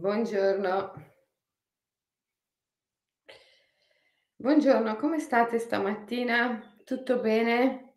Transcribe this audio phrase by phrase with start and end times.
[0.00, 0.76] Buongiorno.
[4.34, 6.60] Buongiorno, come state stamattina?
[6.84, 7.94] Tutto bene?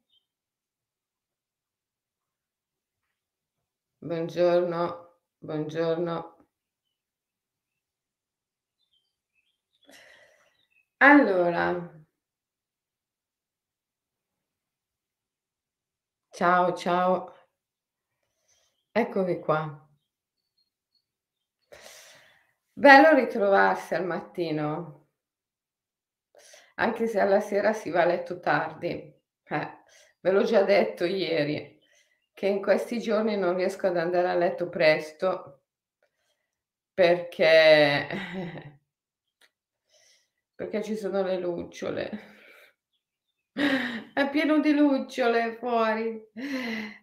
[4.02, 4.86] Buongiorno,
[5.40, 6.36] buongiorno.
[11.10, 11.66] Allora
[16.34, 17.34] Ciao, ciao.
[18.96, 19.83] Eccovi qua.
[22.76, 25.10] Bello ritrovarsi al mattino.
[26.76, 28.90] Anche se alla sera si va a letto tardi.
[29.44, 29.70] Eh,
[30.20, 31.80] ve l'ho già detto ieri,
[32.34, 35.66] che in questi giorni non riesco ad andare a letto presto
[36.94, 38.08] perché
[40.56, 42.32] perché ci sono le lucciole.
[44.14, 46.20] È pieno di lucciole fuori.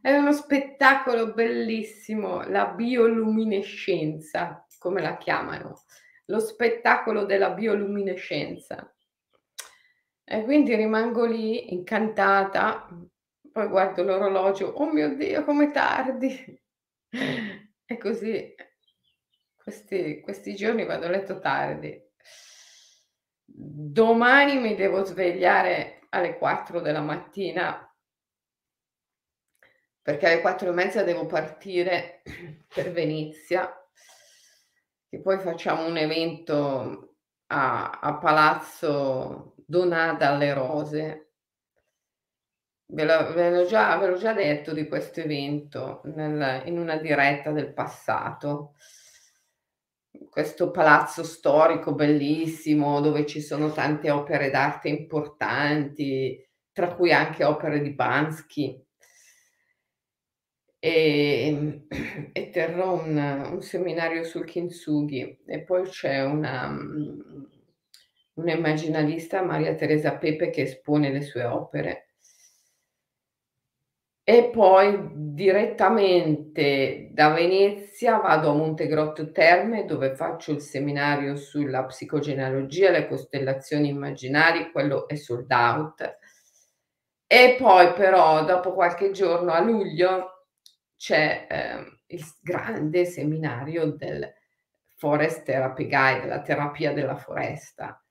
[0.01, 5.83] È uno spettacolo bellissimo, la bioluminescenza, come la chiamano,
[6.25, 8.93] lo spettacolo della bioluminescenza.
[10.25, 12.89] E quindi rimango lì incantata,
[13.53, 16.59] poi guardo l'orologio: "Oh mio Dio, com'è tardi!"
[17.85, 18.55] E così
[19.57, 22.01] questi questi giorni vado a letto tardi.
[23.45, 27.85] Domani mi devo svegliare alle 4 della mattina
[30.01, 32.23] perché alle 4 e mezza devo partire
[32.73, 33.80] per Venezia,
[35.11, 37.17] che poi facciamo un evento
[37.49, 41.33] a a Palazzo Donà Dalle Rose.
[42.93, 46.97] Ve l'ho ve l'ho già ve l'ho già detto di questo evento nel in una
[46.97, 48.75] diretta del passato.
[50.29, 57.81] Questo palazzo storico bellissimo, dove ci sono tante opere d'arte importanti, tra cui anche opere
[57.81, 58.85] di Banksy.
[60.83, 61.87] Ehm,
[62.33, 63.17] e terrò un
[63.53, 67.49] un seminario sul Kintsugi e poi c'è una mhmm,
[68.35, 72.07] una immaginalista, Maria Teresa Pepe, che espone le sue opere.
[74.25, 82.91] E poi direttamente da Venezia vado a Montegrotto Terme, dove faccio il seminario sulla psicogenealogia,
[82.91, 86.19] le costellazioni immaginari, quello è sold out.
[87.33, 90.40] E poi però dopo qualche giorno, a luglio,
[91.01, 94.31] c'è, ehm, il grande seminario del
[94.97, 98.05] Forest Therapy Guide, la terapia della foresta,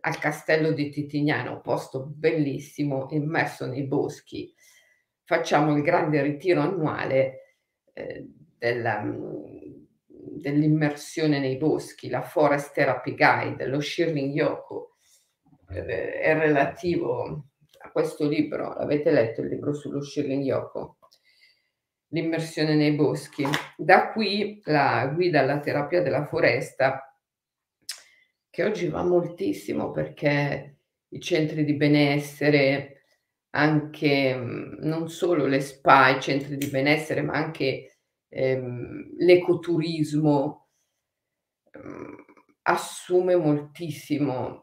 [0.00, 4.52] al castello di Titignano, posto bellissimo, immerso nei boschi.
[5.22, 7.58] Facciamo il grande ritiro annuale,
[7.92, 8.26] ehm,
[8.58, 9.86] della mhmm,
[10.40, 14.84] dell'immersione nei boschi, la Forest Therapy Guide, lo Shirling Yoku,
[15.68, 17.44] ehm, è relativo
[17.78, 18.74] a questo libro.
[18.74, 20.96] L'avete letto il libro sullo Shirling Yoku?
[22.12, 23.42] L'immersione nei boschi.
[23.74, 27.16] Da qui la guida alla terapia della foresta,
[28.50, 30.76] che oggi va moltissimo perché
[31.08, 33.04] i centri di benessere,
[33.54, 40.68] anche, non solo le spa, i centri di benessere, ma anche, ehm, l'ecoturismo,
[42.62, 44.62] assume moltissimo,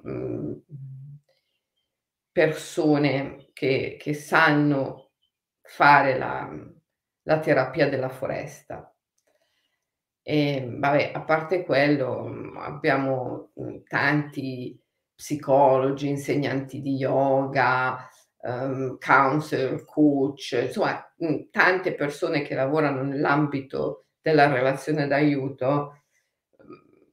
[2.31, 5.11] persone che che sanno
[5.61, 6.47] fare la
[7.29, 8.91] la terapia della foresta.
[10.25, 12.25] Ehm, vabbè, a parte quello,
[12.59, 14.79] abbiamo, mhmm, tanti
[15.16, 18.07] psicologi, insegnanti di yoga,
[18.41, 26.03] uhm, counselor, coach, insomma, mhmm, tante persone che lavorano nell'ambito della relazione d'aiuto,
[26.66, 27.12] mhmm,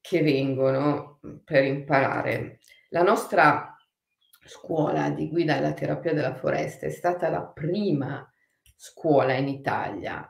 [0.00, 2.58] che vengono, per imparare.
[2.90, 3.74] La nostra
[4.44, 8.26] scuola di guida alla terapia della foresta è stata la prima
[8.84, 10.28] scuola in Italia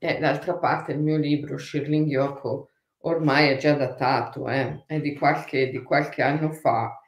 [0.00, 2.66] e d'altra parte il mio libro Shirling Yoku
[3.02, 7.00] ormai è già datato, eh, è di qualche di qualche anno fa,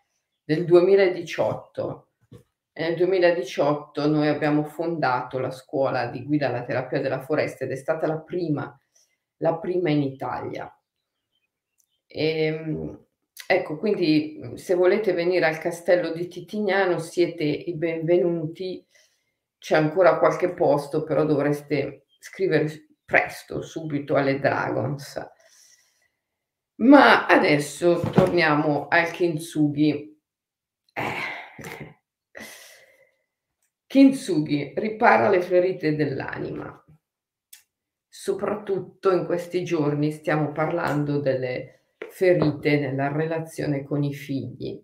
[0.45, 2.11] del 2018.
[2.73, 7.73] E nel 2018 noi abbiamo fondato la scuola di guida alla terapia della foresta ed
[7.73, 8.79] è stata la prima
[9.39, 10.73] la prima in Italia.
[12.07, 13.07] Ehm,
[13.45, 18.87] ecco, quindi, se volete venire al castello di Titignano siete i benvenuti.
[19.59, 25.21] C'è ancora qualche posto, però dovreste scrivere presto, subito alle Dragons.
[26.77, 30.21] Ma adesso torniamo al Kintsugi.
[30.93, 31.35] Eh.
[33.87, 36.85] Kintsugi ripara le ferite dell'anima.
[38.07, 44.83] Soprattutto in questi giorni stiamo parlando delle ferite nella relazione con i figli.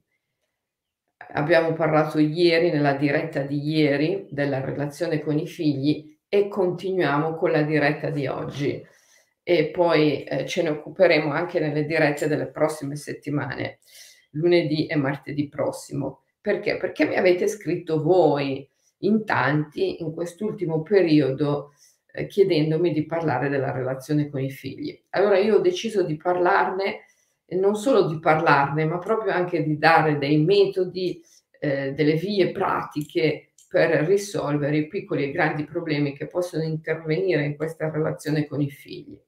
[1.34, 7.50] Abbiamo parlato ieri, nella diretta di ieri, della relazione con i figli e continuiamo con
[7.50, 8.84] la diretta di oggi.
[9.44, 13.80] e poi, ehm, ce ne occuperemo anche nelle dirette delle prossime settimane,
[14.32, 16.22] lunedì e martedì prossimo.
[16.40, 16.76] Perché?
[16.76, 18.68] Perché mi avete scritto voi
[18.98, 21.72] in tanti in quest'ultimo periodo,
[22.12, 24.96] ehm, chiedendomi di parlare della relazione con i figli.
[25.10, 27.06] Allora io ho deciso di parlarne
[27.54, 31.20] non solo di parlarne, ma proprio anche di dare dei metodi,
[31.58, 37.56] ehm, delle vie pratiche per risolvere i piccoli e grandi problemi che possono intervenire in
[37.56, 39.18] questa relazione con i figli.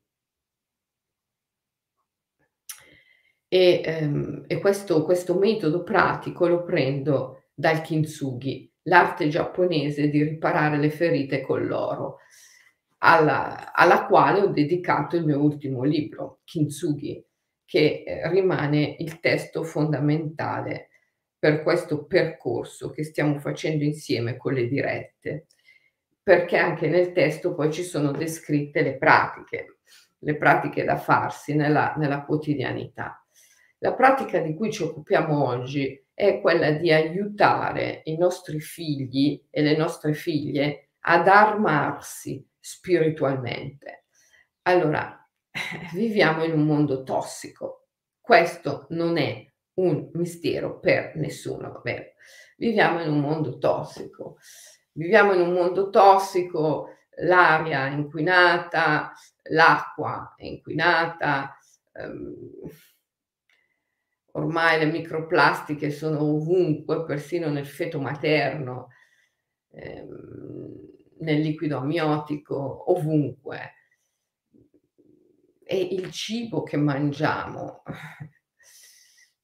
[3.49, 10.77] E, ehm, e questo, questo metodo pratico lo prendo dal kintsugi, l'arte giapponese di riparare
[10.77, 12.19] le ferite con l'oro,
[12.99, 17.23] alla, alla quale ho dedicato il mio ultimo libro, Kintsugi,
[17.65, 20.91] che eh, rimane il testo fondamentale
[21.39, 25.47] per questo percorso che stiamo facendo insieme con le dirette,
[26.23, 29.79] perché anche nel testo poi ci sono descritte le pratiche,
[30.21, 33.23] le pratiche da farsi nella, nella quotidianità.
[33.79, 39.63] La pratica di cui ci occupiamo oggi è quella di aiutare i nostri figli e
[39.63, 44.05] le nostre figlie ad armarsi spiritualmente.
[44.63, 45.24] Allora,
[45.95, 47.87] viviamo in un mondo tossico.
[48.21, 52.15] Questo non è un mistero per nessuno, vabbè.
[52.57, 54.37] Viviamo in un mondo tossico.
[54.93, 59.13] Viviamo in un mondo tossico, l'aria è inquinata,
[59.51, 61.57] l'acqua è inquinata,
[61.93, 62.35] ehm,
[64.33, 68.89] ormai le microplastiche sono ovunque, persino nel feto materno,
[69.73, 73.73] ehm, nel liquido amniotico, ovunque.
[75.67, 77.83] E il cibo che mangiamo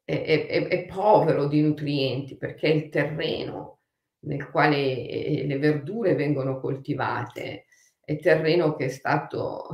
[0.05, 3.81] è, è, è povero di nutrienti perché il terreno
[4.21, 7.67] nel quale le verdure vengono coltivate
[8.05, 9.69] è terreno che è stato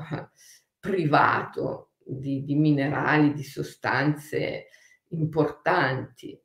[0.79, 4.69] privato di, di minerali, di sostanze
[5.09, 6.39] importanti.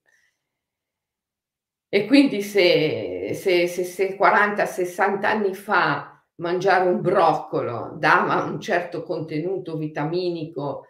[1.94, 6.11] E quindi se, se, se, se 40-60 anni fa
[6.42, 10.88] mangiare un broccolo dava un certo contenuto vitaminico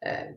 [0.00, 0.34] eh,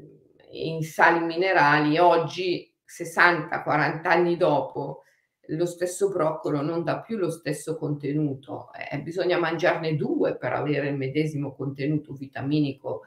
[0.51, 5.03] in sali minerali, oggi 60-40 anni dopo
[5.47, 10.89] lo stesso broccolo non dà più lo stesso contenuto, eh, bisogna mangiarne due per avere
[10.89, 13.03] il medesimo contenuto vitaminico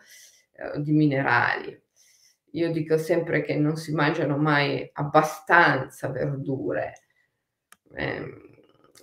[0.52, 1.80] eh, di minerali.
[2.54, 6.94] Io dico sempre che non si mangiano mai abbastanza verdure.
[7.94, 8.51] Eh,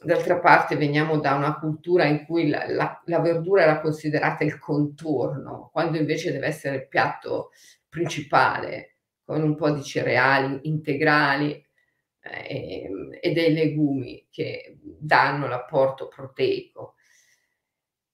[0.02, 4.60] d'altra parte veniamo da una cultura in cui la, la, la, verdura era considerata il
[4.60, 7.52] contorno, quando invece deve essere il piatto
[7.88, 11.66] principale, con un po' di cereali integrali
[12.22, 12.90] eh,
[13.22, 16.96] e dei legumi che danno l'apporto proteico.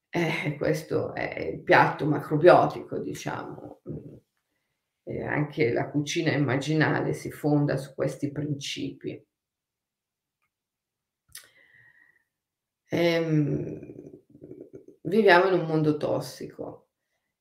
[0.10, 3.82] Eh, questo è il piatto macrobiotico, diciamo
[5.06, 9.24] eh, anche la cucina immaginale si fonda su questi principi.
[12.96, 13.78] Ehm,
[15.02, 16.92] viviamo in un mondo tossico.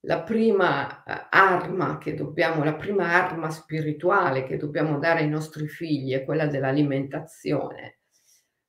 [0.01, 5.69] La prima eh, arma che dobbiamo, la prima arma spirituale che dobbiamo dare ai nostri
[5.69, 8.01] figli è quella dell'alimentazione.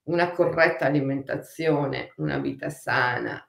[0.10, 3.44] Una corretta alimentazione, una vita sana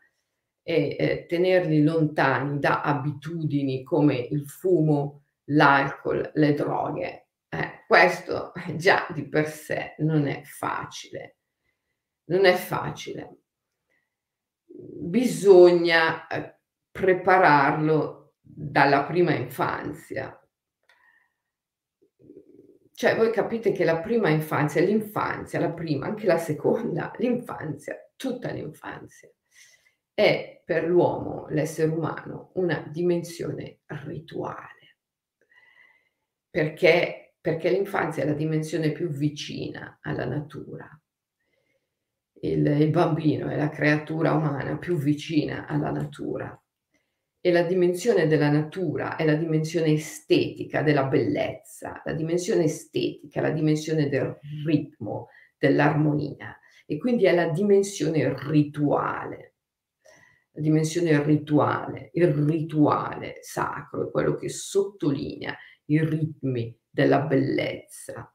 [0.63, 7.29] e eh, tenerli lontani da abitudini come il fumo, l'alcol, le droghe.
[7.51, 11.37] Eh, questo già di per sé non è facile.
[12.27, 13.39] Non è facile.
[14.65, 16.59] Bisogna eh,
[16.91, 20.39] prepararlo dalla prima infanzia.
[22.93, 28.51] Cioè, voi capite che la prima infanzia, l'infanzia, la prima, anche la seconda, l'infanzia, tutta
[28.51, 29.31] l'infanzia,
[30.15, 34.77] è per l'uomo, l'essere umano, una dimensione rituale
[36.57, 40.89] perché, perché l'infanzia è la dimensione più vicina alla natura.
[42.41, 46.61] Il, il bambino è la creatura umana più vicina alla natura.
[47.41, 53.51] E la dimensione della natura è la dimensione estetica della bellezza, la dimensione estetica, la
[53.51, 56.59] dimensione del ritmo, dell'armonia.
[56.85, 59.55] E quindi è la dimensione rituale.
[60.53, 68.35] La dimensione rituale, il rituale sacro è quello che sottolinea i ritmi della bellezza,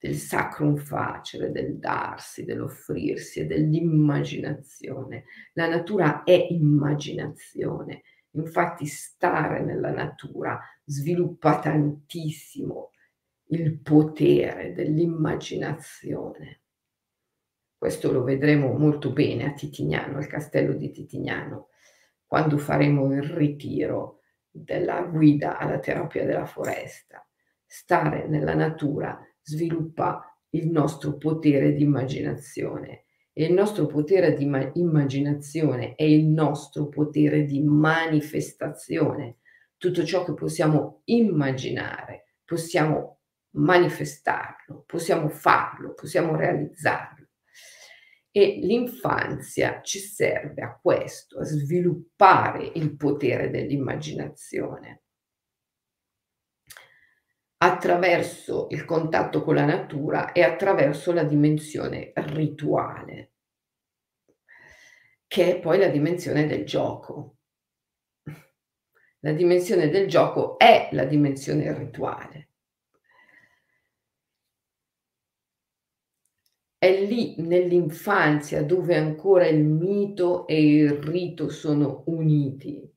[0.00, 5.24] del sacrum facere, del darsi, dell'offrirsi e dell'immaginazione.
[5.52, 12.92] La natura è immaginazione, infatti stare nella natura sviluppa tantissimo
[13.48, 16.62] il potere dell'immaginazione.
[17.76, 21.68] Questo lo vedremo molto bene a Titignano, al castello di Titignano,
[22.24, 27.22] quando faremo il ritiro della guida alla terapia della foresta.
[27.66, 34.70] Stare nella natura sviluppa il nostro potere di immaginazione e il nostro potere di ma-
[34.74, 39.38] immaginazione è il nostro potere di manifestazione.
[39.76, 43.20] Tutto ciò che possiamo immaginare, possiamo
[43.52, 47.28] manifestarlo, possiamo farlo, possiamo realizzarlo.
[48.32, 54.99] E l'infanzia ci serve a questo, a sviluppare il potere dell'immaginazione
[57.62, 63.32] attraverso il contatto con la natura e attraverso la dimensione rituale,
[65.26, 67.36] che è poi la dimensione del gioco.
[69.20, 72.48] La dimensione del gioco è la dimensione rituale.
[76.78, 82.90] È lì nell'infanzia dove ancora il mito e il rito sono uniti.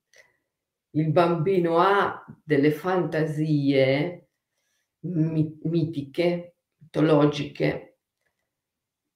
[0.91, 4.23] Il bambino ha delle fantasie
[5.04, 7.98] mitiche, mitologiche,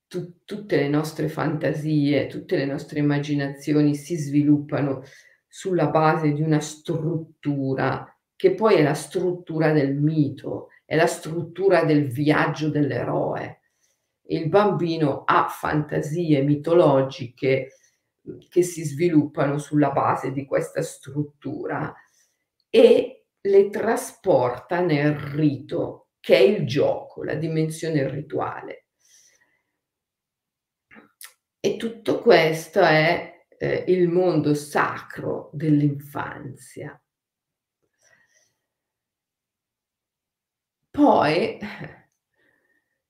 [0.08, 5.04] tu, tutte le nostre fantasie, tutte le nostre immaginazioni si sviluppano
[5.48, 11.84] sulla base di una struttura che poi è la struttura del mito, è la struttura
[11.84, 13.62] del viaggio dell'eroe.
[14.30, 17.72] Il bambino ha fantasie mitologiche
[18.50, 21.94] che si sviluppano sulla base di questa struttura
[22.70, 23.17] e
[23.48, 28.88] le trasporta nel rito, che è il gioco, la dimensione rituale.
[31.60, 37.02] E tutto questo è eh, il mondo sacro dell'infanzia.
[40.90, 41.60] Poi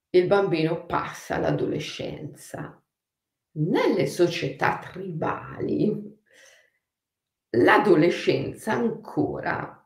[0.09, 2.81] il bambino passa all'adolescenza.
[3.59, 6.15] Nelle società tribali
[7.51, 9.76] l'adolescenza ancora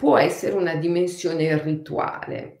[0.00, 2.60] può essere una dimensione rituale.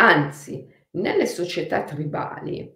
[0.00, 2.68] Anzi, nelle società tribali,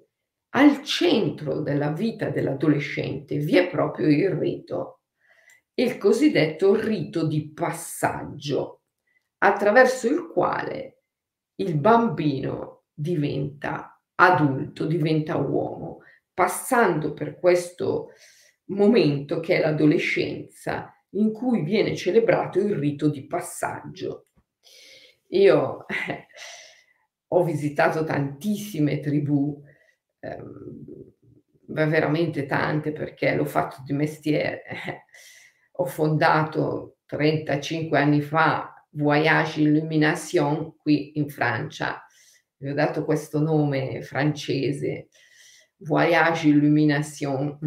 [0.50, 5.00] al centro della vita dell'adolescente vi è proprio il rito,
[5.74, 8.82] il cosiddetto rito di passaggio,
[9.38, 11.02] attraverso il quale
[11.56, 18.10] il bambino diventa adulto, diventa uomo, passando per questo
[18.66, 24.28] momento che è l'adolescenza, in cui viene celebrato il rito di passaggio.
[25.30, 26.26] Io eh,
[27.28, 29.60] ho visitato tantissime tribù,
[30.20, 31.12] ehm,
[31.68, 34.62] veramente tante perché l'ho fatto di mestiere.
[35.78, 42.02] ho fondato 35 anni fa Voyage Illumination qui in Francia.
[42.58, 45.08] Vi ho dato questo nome francese,
[45.78, 47.58] Voyage Illumination.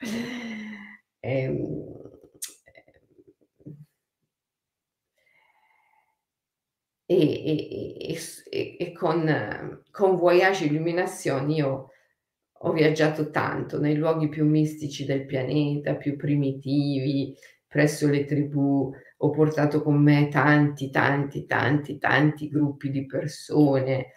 [1.20, 1.99] ehm,
[7.12, 8.16] e,
[8.48, 11.90] e, e con, con Voyage Illumination io
[12.62, 17.34] ho viaggiato tanto nei luoghi più mistici del pianeta, più primitivi,
[17.66, 24.12] presso le tribù, ho portato con me tanti, tanti, tanti, tanti gruppi di persone.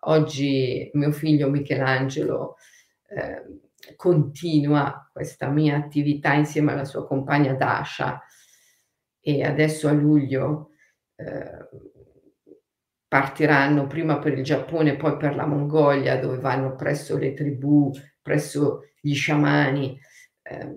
[0.00, 2.56] Oggi mio figlio Michelangelo
[3.08, 8.20] eh, continua questa mia attività insieme alla sua compagna Dasha
[9.20, 10.72] e adesso a luglio
[11.16, 11.92] eh,
[13.14, 18.88] partiranno prima per il Giappone, poi per la Mongolia, dove vanno presso le tribù, presso
[19.00, 19.96] gli sciamani.
[20.42, 20.74] Eh,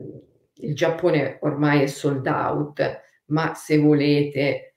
[0.53, 4.75] il Giappone ormai è sold out, ma se volete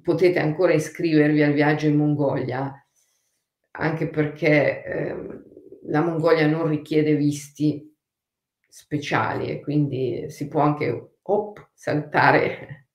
[0.00, 2.72] potete ancora iscrivervi al viaggio in Mongolia,
[3.72, 5.16] anche perché eh,
[5.86, 7.92] la Mongolia non richiede visti
[8.68, 12.86] speciali e quindi si può anche op, saltare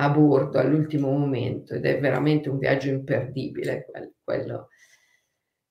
[0.00, 3.86] a bordo all'ultimo momento ed è veramente un viaggio imperdibile
[4.22, 4.68] quello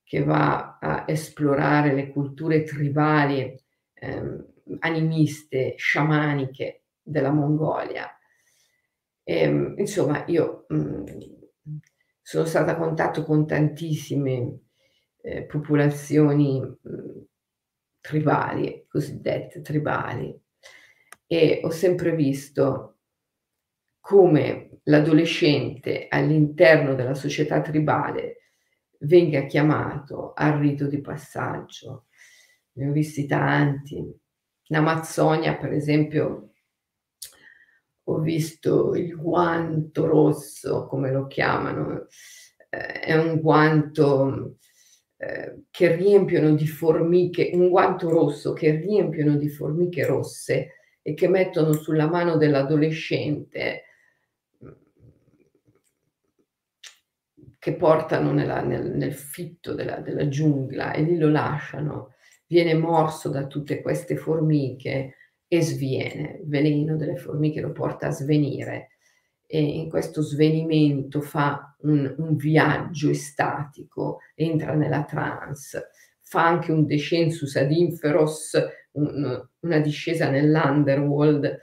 [0.04, 3.56] che va a esplorare le culture tribali,
[3.94, 4.46] ehm,
[4.80, 8.08] animiste, sciamaniche della Mongolia.
[9.22, 11.04] E, ehm, insomma, io mh, mm,
[12.20, 14.58] sono stata a contatto con tantissime
[15.22, 17.20] eh, popolazioni mh, mm,
[18.00, 20.36] tribali, cosiddette tribali,
[21.26, 22.99] e ho sempre visto
[24.10, 28.38] come l'adolescente all'interno della società tribale
[29.02, 32.06] venga chiamato al rito di passaggio.
[32.72, 33.98] Ne ho visti tanti.
[33.98, 36.54] In Amazzonia, per esempio,
[38.02, 42.08] ho visto il guanto rosso, come lo chiamano,
[42.68, 44.56] eh, è un guanto
[45.18, 51.28] ehm, che riempiono di formiche un guanto rosso che riempiono di formiche rosse e che
[51.28, 53.84] mettono sulla mano dell'adolescente
[57.60, 62.14] che portano nella nel nel fitto della della giungla e lì lo lasciano,
[62.46, 65.14] viene morso da tutte queste formiche
[65.46, 66.38] e sviene.
[66.42, 68.88] Il veleno delle formiche lo porta a svenire
[69.46, 75.90] e in questo svenimento fa un un viaggio estatico, entra nella trance,
[76.22, 78.52] fa anche un descensus ad inferos,
[78.92, 81.58] un una discesa nell'underworld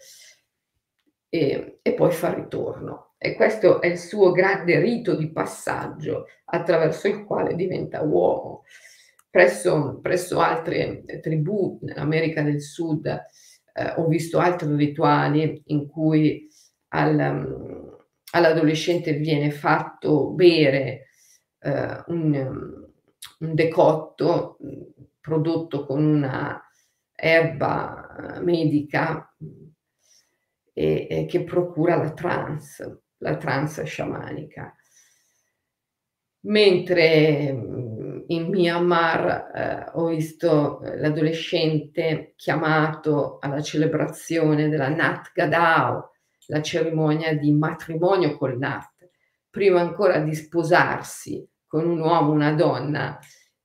[1.29, 3.06] e e poi fa ritorno.
[3.21, 8.63] E questo è il suo grande rito di passaggio attraverso il quale diventa uomo.
[9.29, 16.47] Presso presso altre tribù nell'America del Sud, ehm, ho visto altri rituali in cui
[16.89, 17.95] al mhmm,
[18.33, 21.07] all'adolescente viene fatto bere,
[21.59, 22.85] ehm, un
[23.39, 24.83] un decotto, mhmm,
[25.19, 26.61] prodotto con una
[27.15, 29.71] erba medica, mhmm,
[30.73, 34.73] e e che procura la trance, la trance sciamanica.
[36.45, 46.11] Mentre, mhmm, in Myanmar, ehm, ho visto, ehm, l'adolescente chiamato alla celebrazione della Nhat Gadao,
[46.47, 49.09] la cerimonia di matrimonio col Nat.
[49.49, 53.17] Prima ancora di sposarsi con un uomo, una donna,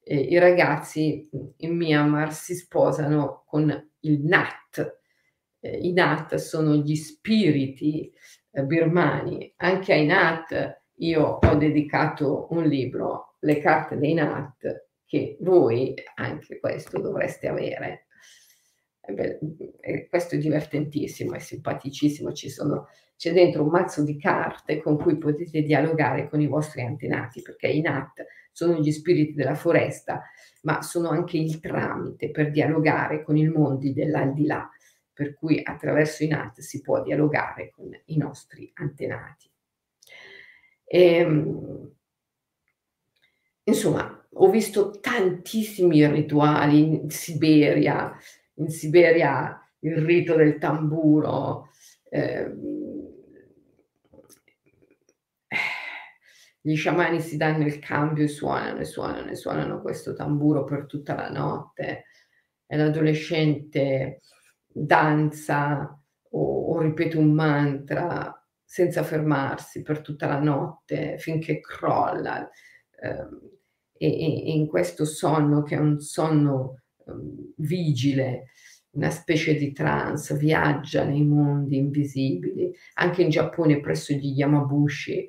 [0.03, 4.99] ehm, i ragazzi, mhmm, in Myanmar si sposano con il Nat.
[5.61, 8.11] Ehm, i Nat sono gli spiriti,
[8.53, 9.53] birmani.
[9.57, 16.59] Anche ai Nat io ho dedicato un libro, Le carte dei Nat, che voi anche
[16.61, 18.07] questo dovreste avere.
[20.09, 22.89] Questo è divertentissimo, è simpaticissimo, ci sono
[23.23, 27.69] c'è dentro un mazzo di carte con cui potete dialogare con i vostri antenati, perché
[27.69, 30.23] i Nat sono gli spiriti della foresta,
[30.63, 34.69] ma sono anche il tramite per dialogare con i mondi dell'aldilà,
[35.23, 39.49] per cui attraverso i Nat si può dialogare con i nostri antenati.
[40.85, 41.91] Ehm
[43.65, 48.13] insomma, ho visto tantissimi rituali in Siberia,
[48.55, 51.69] in Siberia il rito del tamburo,
[52.09, 52.91] ehm
[56.65, 60.87] gli sciamani si danno il cambio e suonano, e suonano, e suonano questo tamburo per
[60.87, 62.05] tutta la notte
[62.67, 64.21] e l'adolescente
[64.73, 65.97] danza
[66.35, 72.49] o o ripete un mantra senza fermarsi per tutta la notte finché crolla,
[73.01, 73.41] ehm,
[73.99, 74.09] e
[74.49, 78.49] e in questo sonno che è un sonno, uhm, vigile,
[78.93, 82.73] una specie di trance, viaggia nei mondi invisibili.
[82.95, 85.29] Anche in Giappone presso gli Yamabushi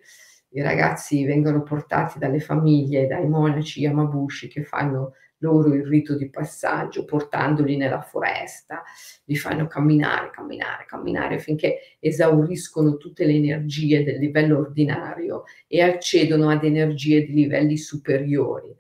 [0.56, 6.30] i ragazzi vengono portati dalle famiglie, dai monaci Yamabushi che fanno loro il rito di
[6.30, 8.82] passaggio, portandoli nella foresta,
[9.26, 16.50] li fanno camminare, camminare, camminare finché esauriscono tutte le energie del livello ordinario e accedono
[16.50, 18.74] ad energie di livelli superiori.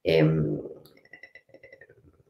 [0.00, 0.76] Ehm,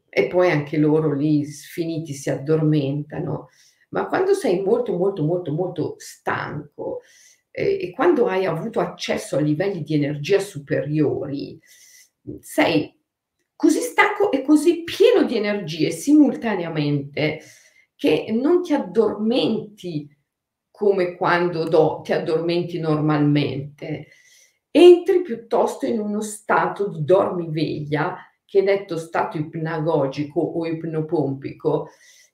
[0.09, 3.49] e poi anche loro lì sfiniti si addormentano.
[3.89, 7.01] Ma quando sei molto, molto, molto, molto stanco,
[7.51, 11.59] e e quando hai avuto accesso a livelli di energia superiori,
[12.39, 12.98] sei
[14.31, 17.41] e così pieno di energie simultaneamente
[17.95, 20.09] che non ti addormenti
[20.71, 24.07] come quando do ti addormenti normalmente.
[24.71, 31.89] Entri piuttosto in uno stato di dormiveglia, che è detto stato ipnagogico o ipnopompico,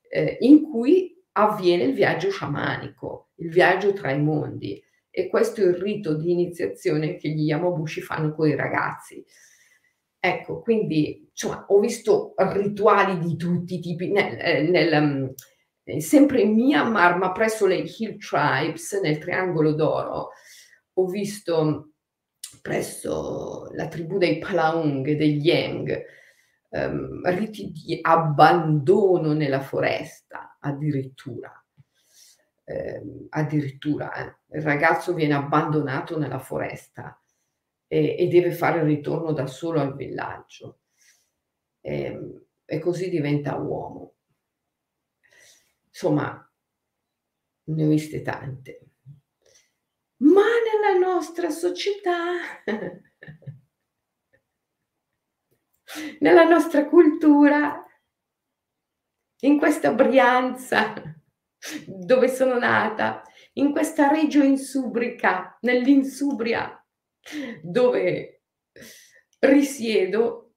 [0.10, 4.82] ehm, in cui avviene il viaggio sciamanico, il viaggio tra i mondi.
[5.10, 9.26] E questo è il rito di iniziazione che gli Yamabushi fanno coi ragazzi.
[10.28, 15.04] Ecco, quindi insomma ho visto rituali di tutti i tipi nel ehm, nel
[15.84, 20.30] mhmm, sempre in Myanmar, ma presso le Hill Tribes, nel Triangolo d'Oro,
[20.94, 21.92] ho visto
[22.62, 26.04] presso la tribù dei Palaung degli Heng,
[26.72, 31.52] ehm, riti di abbandono nella foresta addirittura.
[32.68, 34.36] Ehm, addirittura, eh.
[34.58, 37.16] Il ragazzo viene abbandonato nella foresta
[37.96, 40.82] e e deve fare il ritorno da solo al villaggio.
[41.82, 44.16] Ehm, e così diventa uomo.
[45.88, 46.52] Insomma,
[47.64, 48.90] ne ho viste tante.
[50.18, 52.64] Ma nella nostra società
[56.20, 57.82] nella nostra cultura
[59.42, 60.94] in questa Brianza
[61.86, 66.85] dove sono nata, in questa Regio Insubrica, nell'Insubria,
[67.62, 68.44] dove
[69.40, 70.54] risiedo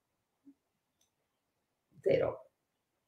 [2.01, 2.51] zero,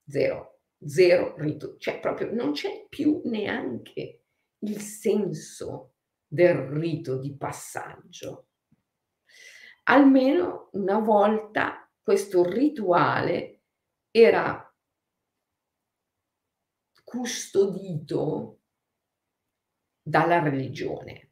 [0.06, 4.24] zero, zero rito, cioè proprio non c'è più neanche
[4.58, 5.94] il senso
[6.26, 8.48] del rito di passaggio.
[9.84, 13.62] Almeno una volta questo rituale
[14.10, 14.64] era
[17.02, 18.60] custodito
[20.02, 21.29] dalla religione,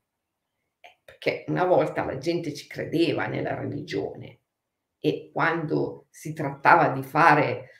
[1.18, 4.40] perché una volta la gente ci credeva nella religione
[5.00, 7.70] e quando si trattava di fare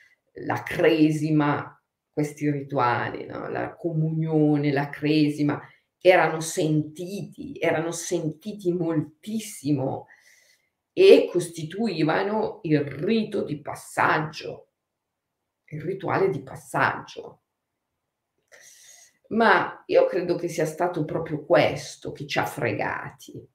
[0.45, 3.49] la cresima, questi rituali, no?
[3.49, 5.61] la comunione, la cresima,
[6.01, 10.07] erano sentiti, erano sentiti moltissimo
[10.91, 14.71] e costituivano il rito di passaggio,
[15.67, 17.43] il rituale di passaggio.
[19.29, 23.47] Ma io credo che sia stato proprio questo che ci ha fregati,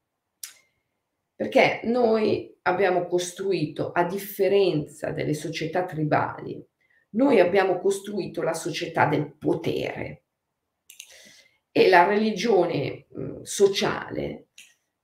[1.35, 6.65] perché noi abbiamo costruito, a differenza delle società tribali,
[7.11, 10.25] noi abbiamo costruito la società del potere
[11.71, 13.07] e la religione
[13.43, 14.51] sociale,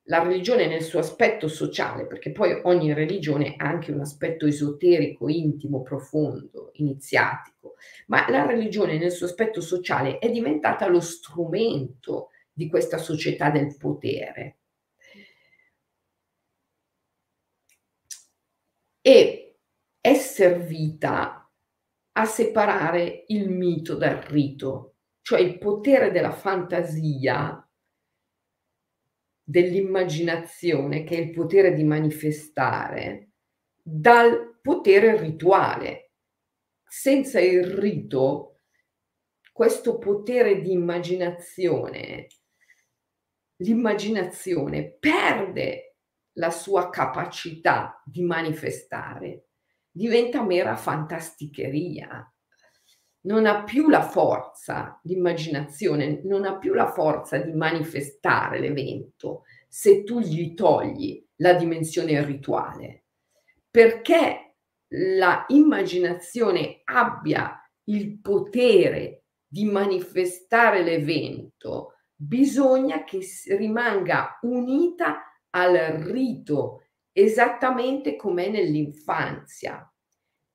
[0.04, 5.28] la religione nel suo aspetto sociale, perché poi ogni religione ha anche un aspetto esoterico,
[5.28, 7.74] intimo, profondo, iniziatico,
[8.06, 13.76] ma la religione nel suo aspetto sociale è diventata lo strumento di questa società del
[13.76, 14.58] potere.
[19.02, 19.58] E
[20.00, 21.50] è servita
[22.12, 27.64] a separare il mito dal rito, cioè il potere della fantasia,
[29.50, 33.30] dell'immaginazione, che è il potere di manifestare,
[33.82, 36.12] dal potere rituale.
[36.86, 38.60] Senza il rito,
[39.52, 42.28] questo potere di immaginazione,
[43.56, 45.96] l'immaginazione perde
[46.34, 49.48] la sua capacità di manifestare,
[49.90, 52.32] diventa mera fantasticheria,
[53.22, 60.04] non ha più la forza, l'immaginazione non ha più la forza di manifestare l'evento se
[60.04, 63.04] tu gli togli la dimensione rituale.
[63.70, 64.56] Perché
[64.88, 73.20] la immaginazione abbia il potere di manifestare l'evento, bisogna che
[73.56, 79.84] rimanga unita al rito, esattamente come nell'infanzia.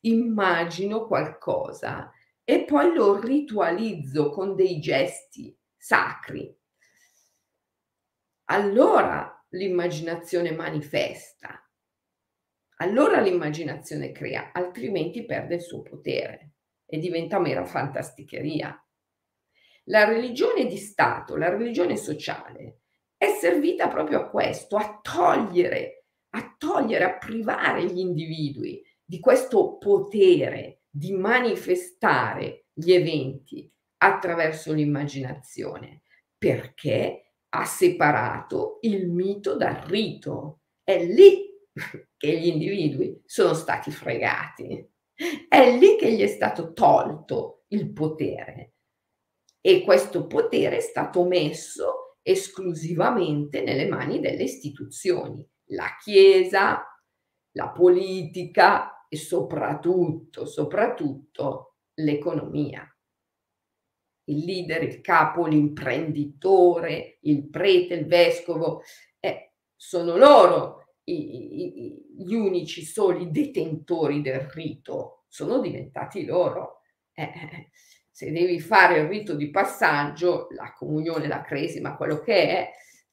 [0.02, 2.12] Immagino qualcosa
[2.48, 6.56] e poi lo ritualizzo con dei gesti sacri.
[8.46, 11.60] Allora l'immaginazione manifesta,
[12.78, 16.52] allora l'immaginazione crea, altrimenti perde il suo potere
[16.86, 18.80] e diventa mera fantasticheria.
[19.86, 22.82] La religione di Stato, la religione sociale,
[23.18, 29.78] è servita proprio a questo, a togliere, a togliere, a privare gli individui di questo
[29.78, 36.04] potere di manifestare gli eventi attraverso l'immaginazione,
[36.38, 40.62] perché ha separato il mito dal rito.
[40.82, 41.50] È lì
[42.16, 44.90] che gli individui sono stati fregati,
[45.50, 48.76] è lì che gli è stato tolto il potere
[49.60, 56.86] e questo potere è stato messo esclusivamente nelle mani delle istituzioni, la Chiesa,
[57.52, 62.86] la politica, e soprattutto, soprattutto l'economia.
[64.26, 68.82] Il leader, il capo, l'imprenditore, il prete, il vescovo,
[69.20, 76.82] eh, sono loro i, i, gli unici soli detentori del rito, sono diventati loro.
[77.14, 77.70] Eh, eh,
[78.12, 82.72] se devi fare il rito di passaggio, la comunione, la cresima, quello che è,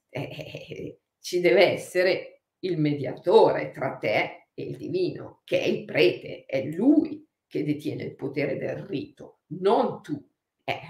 [0.09, 5.85] eh, eh ci deve essere il mediatore tra te e il divino, che è il
[5.85, 10.23] prete, è lui che detiene il potere del rito, non tu.
[10.65, 10.81] Eh,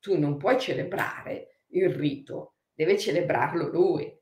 [0.00, 4.04] tu non puoi celebrare il rito, deve celebrarlo lui.
[4.04, 4.16] Eh,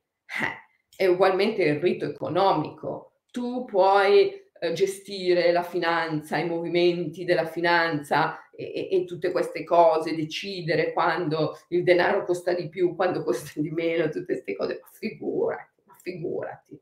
[0.97, 3.21] è ugualmente il rito economico.
[3.31, 9.65] Tu puoi eh, gestire la finanza, i movimenti della finanza e, e, e, tutte queste
[9.65, 14.81] cose, decidere quando il denaro costa di più, quando costa di meno, tutte queste cose,
[14.81, 16.81] ma figurati, ma figurati.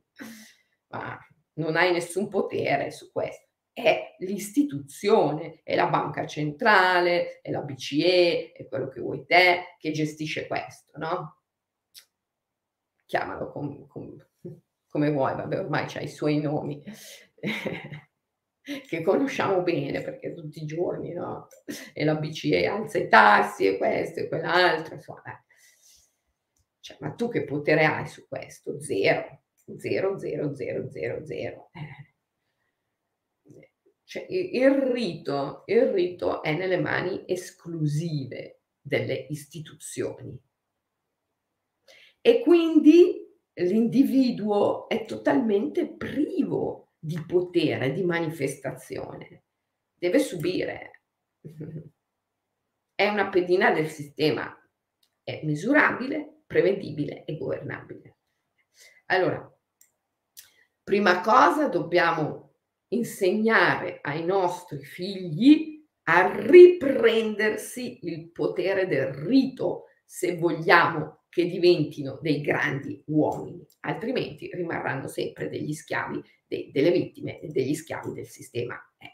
[0.88, 1.18] Ma
[1.54, 3.48] non hai nessun potere su questo.
[3.72, 9.90] È l'istituzione, è la banca centrale, è la BCE, è quello che vuoi te che
[9.90, 11.40] gestisce questo, no?
[13.06, 14.16] Chiamalo com, com,
[14.88, 16.82] come vuoi, vabbè, ormai c'ha i suoi nomi.
[18.88, 21.48] che conosciamo bene perché tutti i giorni, no?
[21.92, 25.44] E la BCE alza i tassi e questo e quell'altro, insomma.
[26.80, 28.80] Cioè, ma tu che potere hai su questo?
[28.80, 29.43] Zero.
[29.77, 31.70] 0, 0, 0, 0, 0.
[34.05, 40.38] Cioè, il rito, il rito è nelle mani esclusive delle istituzioni.
[42.20, 49.44] E quindi l'individuo è totalmente privo di potere, di manifestazione.
[49.94, 51.03] Deve subire.
[52.96, 54.57] È una pedina del sistema.
[55.22, 58.18] È misurabile, prevedibile e governabile.
[59.07, 59.53] Allora,
[60.85, 62.53] prima cosa dobbiamo
[62.88, 72.42] insegnare ai nostri figli a riprendersi il potere del rito se vogliamo che diventino dei
[72.42, 78.75] grandi uomini, altrimenti rimarranno sempre degli schiavi, de- delle vittime, degli schiavi del sistema.
[78.99, 79.11] Eh,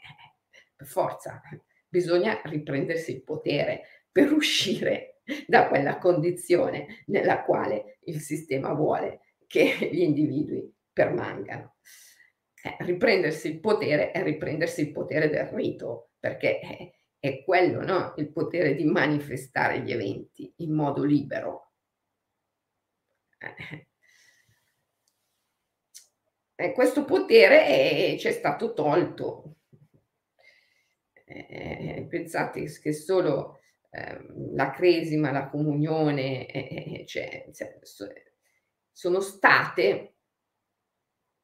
[0.75, 1.41] per forza,
[1.87, 9.89] bisogna riprendersi il potere per uscire da quella condizione nella quale il sistema vuole che
[9.91, 11.77] gli individui permangano.
[12.63, 18.13] Eh, riprendersi il potere è riprendersi il potere del rito, perché è, è quello, no?
[18.17, 21.73] il potere di manifestare gli eventi in modo libero.
[23.39, 23.87] Eh.
[26.73, 29.55] Questo potere è, ci è stato tolto.
[31.25, 34.19] Eh, pensate che solo eh,
[34.53, 37.49] la cresima, la comunione, eh, cioè,
[38.91, 40.15] sono state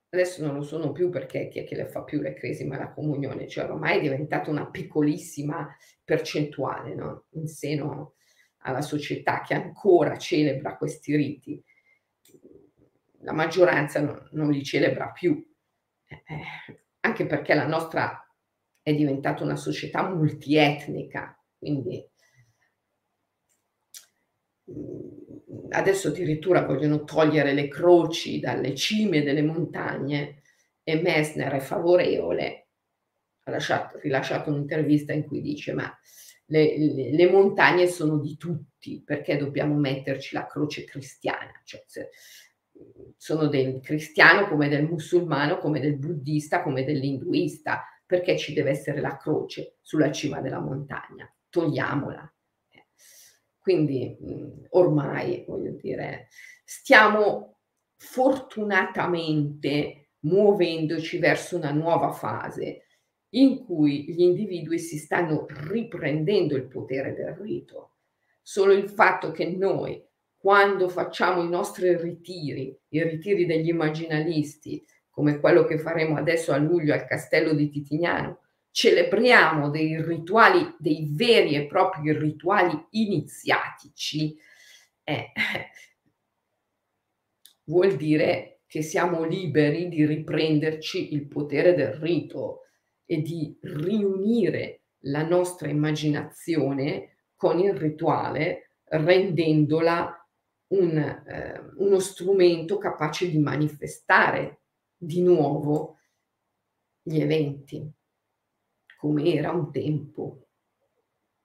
[0.10, 2.91] Adesso non lo sono più perché chi è che le fa più le cresima la
[2.91, 5.67] comunione, cioè ormai è diventata una piccolissima
[6.04, 7.26] percentuale no?
[7.32, 8.15] in seno
[8.60, 11.62] alla società che ancora celebra questi riti.
[13.22, 15.46] La maggioranza non, non li celebra più,
[16.06, 16.24] eh,
[17.02, 18.22] anche perché la nostra
[18.82, 22.10] è diventata una società multietnica, quindi
[25.69, 30.41] adesso addirittura vogliono togliere le croci dalle cime delle montagne
[30.84, 32.67] e Messner è favorevole,
[33.43, 35.91] ha lasciato, rilasciato un'intervista in cui dice ma
[36.45, 41.51] le, le, le, montagne sono di tutti, perché dobbiamo metterci la croce cristiana?
[41.63, 42.10] Cioè, se,
[43.17, 49.01] sono del cristiano come del musulmano, come del buddista, come dell'induista, perché ci deve essere
[49.01, 51.30] la croce sulla cima della montagna?
[51.49, 52.32] Togliamola.
[53.67, 54.15] Quindi
[54.69, 56.30] ormai, voglio dire,
[56.63, 57.58] stiamo
[57.97, 62.86] fortunatamente muovendoci verso una nuova fase
[63.32, 67.95] in cui gli individui si stanno riprendendo il potere del rito.
[68.41, 70.01] Solo il fatto che noi,
[70.38, 76.58] quando facciamo i nostri ritiri, i ritiri degli immaginalisti, come quello che faremo adesso a
[76.58, 78.43] luglio al castello di Titignano,
[78.78, 84.38] celebriamo dei rituali, dei veri e propri rituali iniziatici,
[85.04, 85.32] eh,
[87.66, 92.66] vuol dire che siamo liberi di riprenderci il potere del rito
[93.08, 100.24] e di riunire la nostra immaginazione con il rituale, rendendola
[100.68, 104.62] un, eh, uno strumento capace di manifestare
[104.96, 105.98] di nuovo
[107.02, 107.96] gli eventi
[108.97, 110.47] come era un tempo,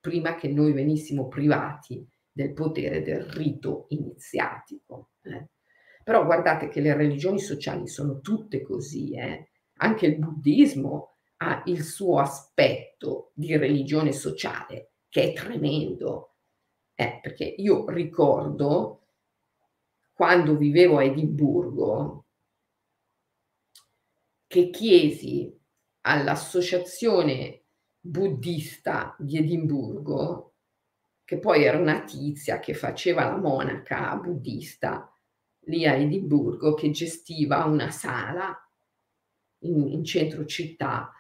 [0.00, 5.10] prima che noi venissimo privati del potere del rito iniziatico.
[5.22, 5.48] Eh.
[6.02, 9.50] Però guardate che le religioni sociali sono tutte così, eh.
[9.76, 16.36] anche il buddismo ha il suo aspetto di religione sociale che è tremendo,
[16.94, 19.02] eh, perché io ricordo
[20.12, 22.26] quando vivevo a Edimburgo
[24.46, 25.58] che chiesi
[26.02, 27.62] all'associazione
[28.00, 30.54] buddista di Edimburgo,
[31.24, 35.12] che poi era una tizia che faceva la monaca buddista
[35.66, 38.56] lì a Edimburgo, che gestiva una sala
[39.60, 41.12] in, in centro città,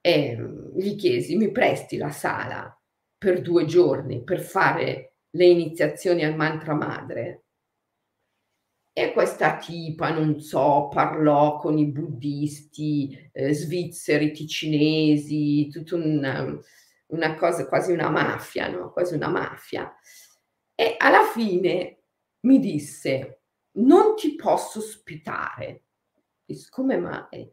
[0.00, 2.78] e mm, gli chiesi, mi presti la sala
[3.16, 7.43] per due giorni per fare le iniziazioni al mantra madre?
[8.96, 16.46] E questa tipa, non so, parlò con i buddisti eh, svizzeri, ticinesi, tutta una,
[17.06, 18.92] una cosa, quasi una mafia, no?
[18.92, 19.92] Quasi una mafia.
[20.76, 22.02] E alla fine
[22.42, 23.40] mi disse,
[23.78, 25.82] non ti posso ospitare.
[26.44, 27.52] Disse, come mai?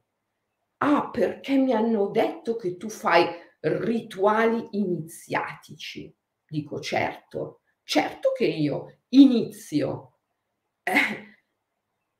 [0.77, 3.25] Ah, perché mi hanno detto che tu fai
[3.61, 6.13] rituali iniziatici.
[6.47, 10.17] Dico, certo, certo che io inizio.
[10.83, 11.30] Eh,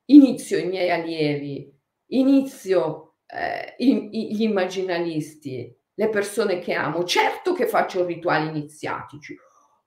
[0.06, 1.72] inizio i miei allievi,
[2.08, 7.04] inizio eh, gli immaginalisti, le persone che amo.
[7.04, 9.36] Certo che faccio rituali iniziatici.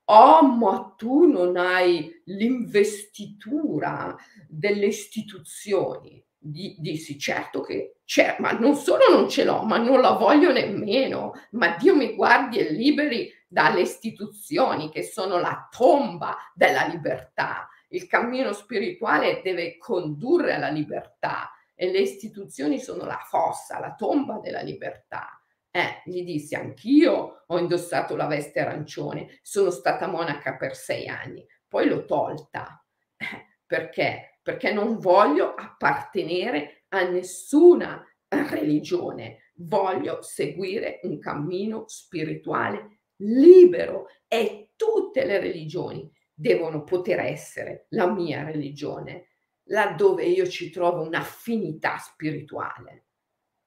[0.07, 4.15] Oh, ma tu non hai l'investitura
[4.47, 6.23] delle istituzioni.
[6.37, 10.51] Di dissi: "Certo che c'è, ma non solo non ce l'ho, ma non la voglio
[10.51, 11.33] nemmeno.
[11.51, 17.67] Ma Dio mi guardi e liberi dalle istituzioni che sono la tomba della libertà.
[17.89, 24.39] Il cammino spirituale deve condurre alla libertà e le istituzioni sono la fossa, la tomba
[24.39, 25.39] della libertà."
[25.71, 31.45] Eh, gli dissi: "Anch'io ho indossato la veste arancione, sono stata monaca per 6 anni,
[31.67, 32.81] poi l'ho tolta.
[33.17, 34.39] Eh, perché?
[34.41, 45.25] Perché non voglio appartenere a nessuna religione, voglio seguire un cammino spirituale libero e tutte
[45.25, 49.29] le religioni devono poter essere la mia religione,
[49.69, 53.05] laddove io ci trovo un'affinità spirituale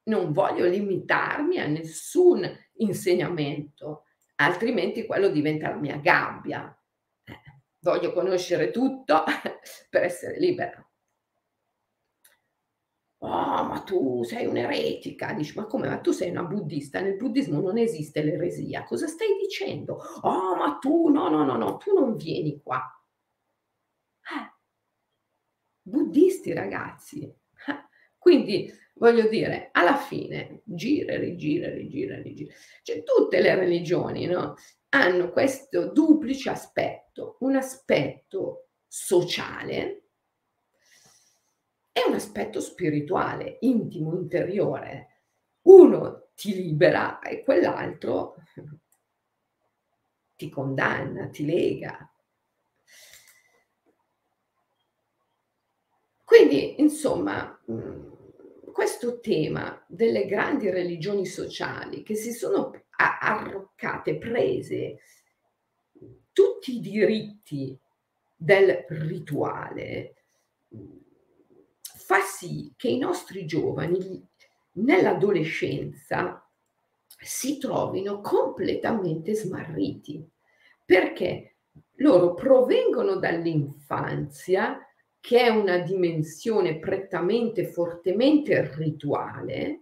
[0.08, 2.44] non voglio limitarmi a nessun
[2.76, 4.04] insegnamento,
[4.36, 6.76] altrimenti quello diventa la mia gabbia.
[7.24, 7.40] Eh,
[7.80, 9.22] voglio conoscere tutto
[9.88, 10.82] per essere libera.
[13.20, 15.32] Oh, ma tu sei un'eretica.
[15.32, 15.88] Dici, ma come?
[15.88, 17.00] Ma tu sei una buddista?
[17.00, 18.84] Nel buddismo non esiste l'eresia.
[18.84, 19.98] Cosa stai dicendo?
[20.22, 22.80] Oh, ma tu, no, no, no, no, tu non vieni qua.
[24.22, 24.52] Eh,
[25.82, 27.34] buddisti, ragazzi.
[28.18, 32.52] Quindi Voglio dire, alla fine, gira, rigira, rigira, rigira.
[32.82, 34.54] Cioè, tutte le religioni, no?
[34.90, 40.07] Hanno questo duplice aspetto, un aspetto sociale
[41.98, 45.08] e un aspetto spirituale, intimo, interiore.
[45.62, 48.36] Uno ti libera e quell'altro
[50.36, 52.08] ti condanna, ti lega.
[56.24, 58.06] Quindi, insomma, mm,
[58.72, 65.00] questo tema delle grandi religioni sociali che si sono arroccate, prese
[66.32, 67.76] tutti i diritti
[68.36, 70.14] del rituale,
[72.08, 74.26] fa sì che i nostri giovani
[74.76, 76.42] nell'adolescenza
[77.20, 80.26] si trovino completamente smarriti.
[80.86, 81.56] Perché
[81.96, 84.78] loro provengono dall'infanzia
[85.20, 89.80] che è una dimensione prettamente, fortemente rituale,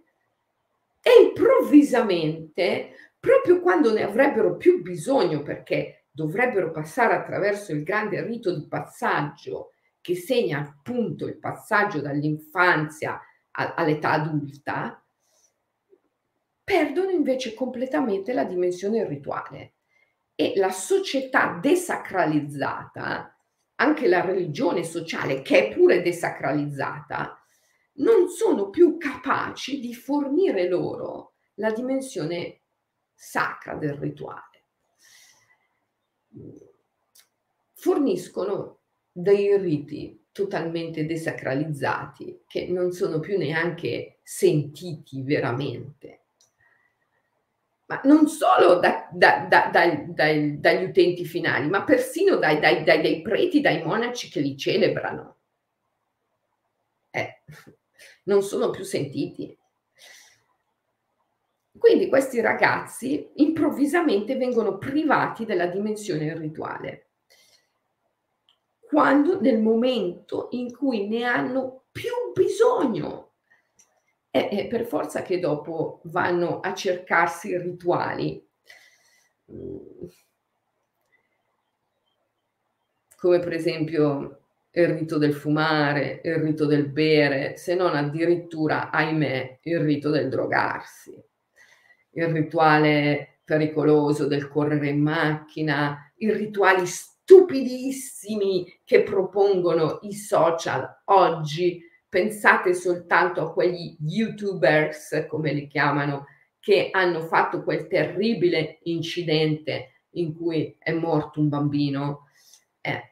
[1.01, 8.53] e improvvisamente, proprio quando ne avrebbero più bisogno, perché dovrebbero passare attraverso il grande rito
[8.53, 9.71] di passaggio
[10.07, 13.19] che segna appunto il passaggio dall'infanzia
[13.51, 15.05] all'età adulta,
[16.63, 19.73] perdono invece completamente la dimensione rituale
[20.33, 23.37] e la società desacralizzata
[23.75, 27.43] anche la religione sociale, che è pure desacralizzata,
[27.95, 32.61] non sono più capaci di fornire loro la dimensione
[33.13, 34.67] sacra del rituale.
[37.73, 38.76] Forniscono
[39.19, 46.21] dei riti totalmente desacralizzati che non sono più neanche sentiti veramente
[47.87, 53.21] ma non solo da, da, da, dai, dagli utenti finali, ma persino dai, dai, dai,
[53.21, 55.37] preti, dai monaci che li celebrano.
[57.09, 57.43] Eh,
[58.23, 59.57] non sono più sentiti.
[61.77, 67.06] Quindi questi ragazzi improvvisamente vengono privati della dimensione rituale,
[68.87, 73.25] quando nel momento in cui ne hanno più bisogno.
[74.29, 78.47] È, per forza che dopo vanno a cercarsi rituali.
[83.17, 89.59] Come per esempio il rito del fumare, il rito del bere, se non addirittura, ahimè,
[89.63, 91.19] il rito del drogarsi,
[92.11, 96.85] il rituale pericoloso del correre in macchina, i rituali
[97.27, 106.87] stupidissimi che propongono i social oggi pensate soltanto a quegli youtubers, come li chiamano, che
[106.89, 112.29] hanno fatto quel terribile incidente in cui è morto un bambino.
[112.79, 113.11] Eh,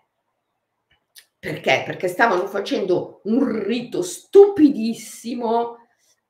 [1.38, 1.84] perché?
[1.86, 5.76] Perché stavano facendo un rito stupidissimo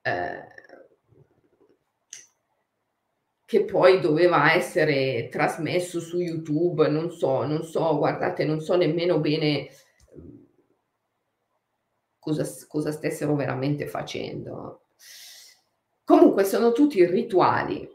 [0.01, 0.39] eh,
[3.45, 9.19] che poi doveva essere trasmesso su YouTube, non so, non so, guardate, non so nemmeno
[9.19, 9.69] bene
[12.17, 14.87] cosa, cosa stessero veramente facendo.
[16.03, 17.87] Comunque sono tutti rituali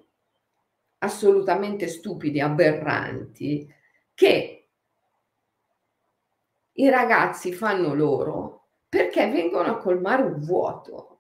[0.98, 3.68] assolutamente stupidi, aberranti,
[4.14, 4.68] che
[6.72, 11.19] i ragazzi fanno loro perché vengono a colmare un vuoto.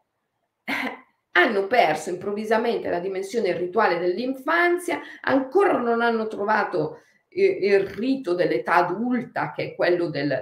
[1.50, 8.34] Eh, hanno perso improvvisamente la dimensione rituale dell'infanzia, ancora non hanno trovato il, il rito
[8.34, 10.32] dell'età adulta, che è quello del,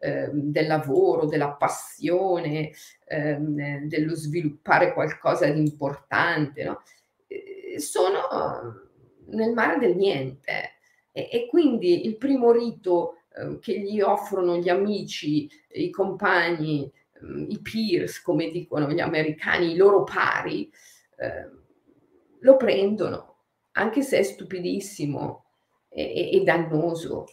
[0.00, 2.72] eh, del lavoro, della passione,
[3.06, 6.82] ehm, dello sviluppare qualcosa di importante, no?
[7.26, 8.84] Eh, sono
[9.28, 10.72] nel mare del niente.
[11.12, 17.05] E, e quindi il primo rito eh, che gli offrono gli amici, i compagni, eh,
[17.48, 20.70] i peers, come dicono gli americani, i loro pari,
[21.18, 21.50] eh,
[22.40, 23.38] lo prendono,
[23.72, 25.44] anche se è stupidissimo
[25.88, 27.24] e, e dannoso.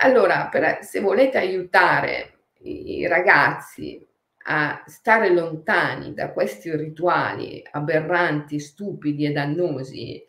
[0.00, 4.04] Allora, per, se volete aiutare i ragazzi
[4.50, 10.24] a stare lontani da questi rituali aberranti, stupidi e dannosi,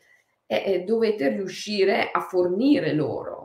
[0.46, 3.39] eh, dovete riuscire a fornire loro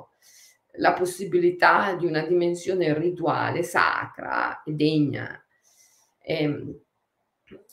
[0.76, 5.44] la possibilità di una dimensione rituale sacra e degna.
[6.22, 6.78] E, ehm,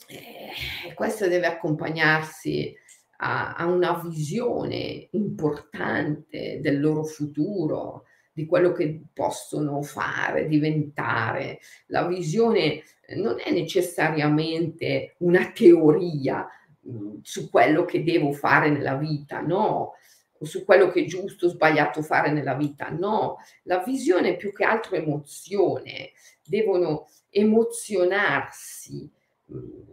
[0.06, 2.74] e questo deve accompagnarsi
[3.18, 11.60] a, a una visione importante del loro futuro, di quello che possono fare, diventare.
[11.86, 12.82] La visione
[13.16, 16.46] non è necessariamente una teoria
[16.80, 19.94] mh, su quello che devo fare nella vita, no,
[20.42, 23.38] o su quello che è giusto o sbagliato fare nella vita, no.
[23.64, 26.10] La visione è più che altro emozione,
[26.44, 29.10] devono emozionarsi.
[29.46, 29.90] Mh,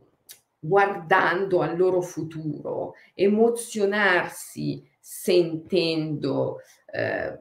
[0.60, 6.58] guardando al loro futuro, emozionarsi sentendo
[6.92, 7.38] eh,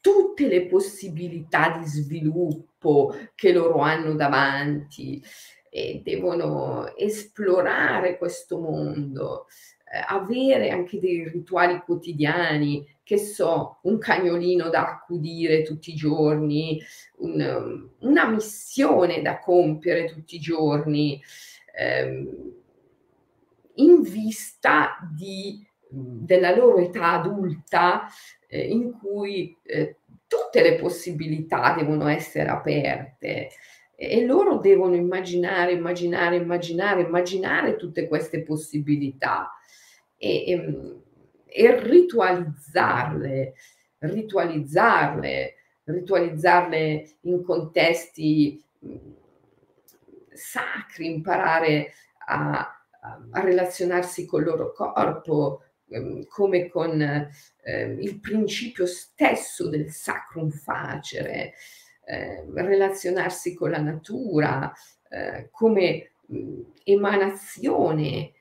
[0.00, 5.22] tutte le possibilità di sviluppo che loro hanno davanti
[5.70, 9.46] e devono esplorare questo mondo,
[10.00, 16.80] avere anche dei rituali quotidiani, che so, un cagnolino da accudire tutti i giorni,
[17.18, 21.20] un, una missione da compiere tutti i giorni,
[21.76, 22.52] ehm,
[23.74, 28.06] in vista di, della loro età adulta
[28.48, 33.50] eh, in cui eh, tutte le possibilità devono essere aperte
[33.94, 39.50] e loro devono immaginare, immaginare, immaginare, immaginare tutte queste possibilità
[40.22, 41.00] e, e,
[41.46, 43.54] e ritualizzarle,
[43.98, 48.64] ritualizzarle, ritualizzarle in contesti
[50.32, 51.92] sacri, imparare
[52.26, 52.58] a,
[53.30, 61.54] a relazionarsi col loro corpo, ehm, come con eh, il principio stesso del sacrum facere,
[62.04, 64.72] eh, relazionarsi con la natura,
[65.08, 68.32] eh, come mh, emanazione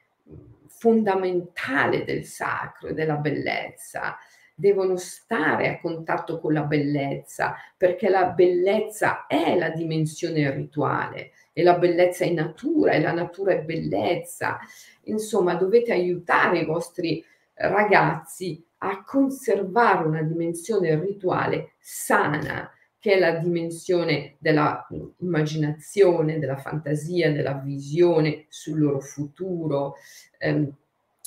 [0.82, 4.18] fondamentale del sacro e della bellezza
[4.56, 11.62] devono stare a contatto con la bellezza, perché la bellezza è la dimensione rituale e
[11.62, 14.58] la bellezza è natura e la natura è bellezza.
[15.04, 17.24] Insomma, dovete aiutare i vostri
[17.54, 22.72] ragazzi a conservare una dimensione rituale sana,
[23.02, 29.96] che è la dimensione dell'immaginazione, della fantasia, della visione sul loro futuro,
[30.38, 30.72] ehm,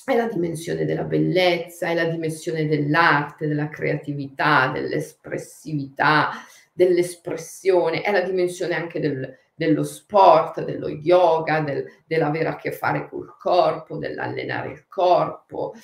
[0.05, 6.31] è la dimensione della bellezza, è la dimensione dell'arte, della creatività, dell'espressività,
[6.73, 13.09] dell'espressione, è la dimensione anche del, dello sport, dello yoga, del, dell'avere a che fare
[13.09, 15.75] col corpo, dell'allenare il corpo.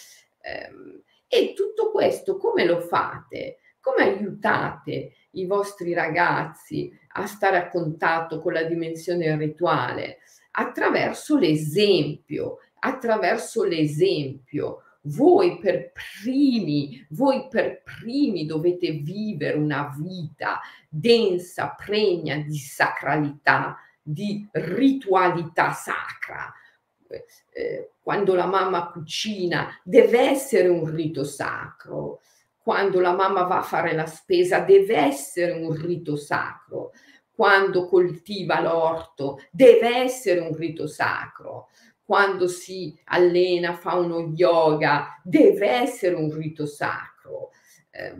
[0.43, 3.57] Ehm, e tutto questo come lo fate?
[3.81, 10.19] Come aiutate i vostri ragazzi a stare a contatto con la dimensione rituale?
[10.53, 14.83] Attraverso l'esempio, attraverso l'esempio.
[15.05, 24.47] Voi per primi, voi per primi dovete vivere una vita densa, pregna di sacralità, di
[24.53, 26.53] ritualità sacra.
[27.53, 32.21] Eh, quando la mamma cucina deve essere un rito sacro,
[32.71, 36.93] quando la mamma va a fare la spesa deve essere un rito sacro,
[37.33, 41.67] quando coltiva l'orto deve essere un rito sacro,
[42.05, 47.51] quando si allena, fa uno yoga, deve essere un rito sacro.
[47.91, 48.15] Eh,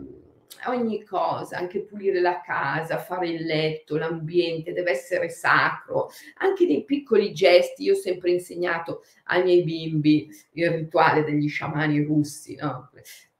[0.65, 6.83] ogni cosa, anche pulire la casa, fare il letto, l'ambiente deve essere sacro, anche dei
[6.83, 7.83] piccoli gesti.
[7.83, 12.89] Io ho sempre insegnato ai miei bimbi il rituale degli sciamani russi, no?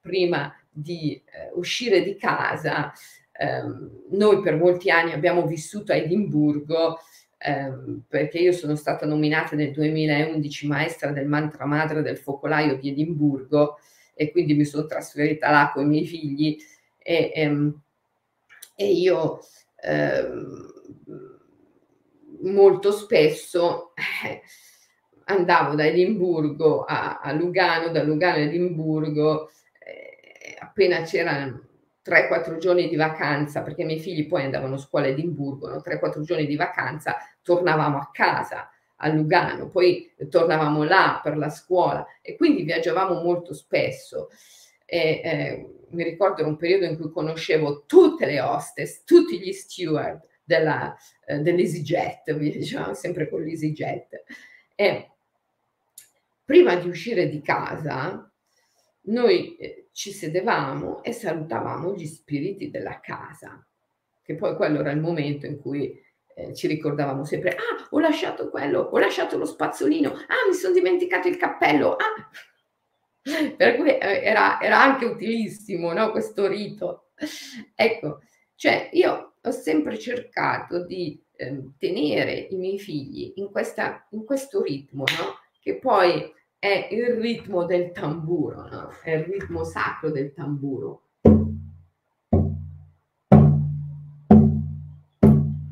[0.00, 2.92] prima di eh, uscire di casa.
[3.32, 3.62] Eh,
[4.10, 6.98] noi per molti anni abbiamo vissuto a Edimburgo
[7.44, 12.90] Ehm, perché io sono stata nominata nel 2011 maestra del mantra madre del focolaio di
[12.90, 13.78] Edimburgo
[14.14, 16.56] e quindi mi sono trasferita là con i miei figli
[16.98, 17.82] e, ehm,
[18.76, 19.40] e io
[19.82, 20.72] ehm,
[22.42, 23.92] molto spesso
[24.24, 24.42] eh,
[25.24, 29.52] andavo da Edimburgo a, a, Lugano, da Lugano a Edimburgo, eh,
[30.72, 31.68] appena c'erano
[32.04, 35.76] 3-4 giorni di vacanza, perché i miei figli poi andavano a scuola a Edimburgo, no?
[35.76, 38.70] 3-4 giorni di vacanza, tornavamo a casa
[39.04, 44.28] a Lugano, poi tornavamo là per la scuola e quindi viaggiavamo molto spesso.
[44.86, 49.52] E, eh, mi ricordo era un periodo in cui conoscevo tutte le hostess, tutti gli
[49.52, 50.96] steward della,
[51.26, 54.22] eh, dell'EasyJet, vi dicevamo sempre con l'EasyJet.
[54.76, 55.10] E
[56.44, 58.31] prima di uscire di casa,
[59.04, 63.66] noi eh, ci sedevamo e salutavamo gli spiriti della casa,
[64.22, 66.00] che poi quello era il momento in cui
[66.34, 70.74] eh, ci ricordavamo sempre, ah, ho lasciato quello, ho lasciato lo spazzolino, ah, mi sono
[70.74, 72.30] dimenticato il cappello, ah.
[73.56, 77.10] Per cui eh, era, era, anche utilissimo no, questo rito.
[77.74, 78.20] Ecco,
[78.56, 84.60] cioè io ho sempre cercato di eh, tenere i miei figli in, questa, in questo
[84.62, 85.38] ritmo, no?
[85.60, 86.32] che poi
[86.62, 88.92] è il ritmo del tamburo, no?
[89.02, 91.08] è il ritmo sacro del tamburo.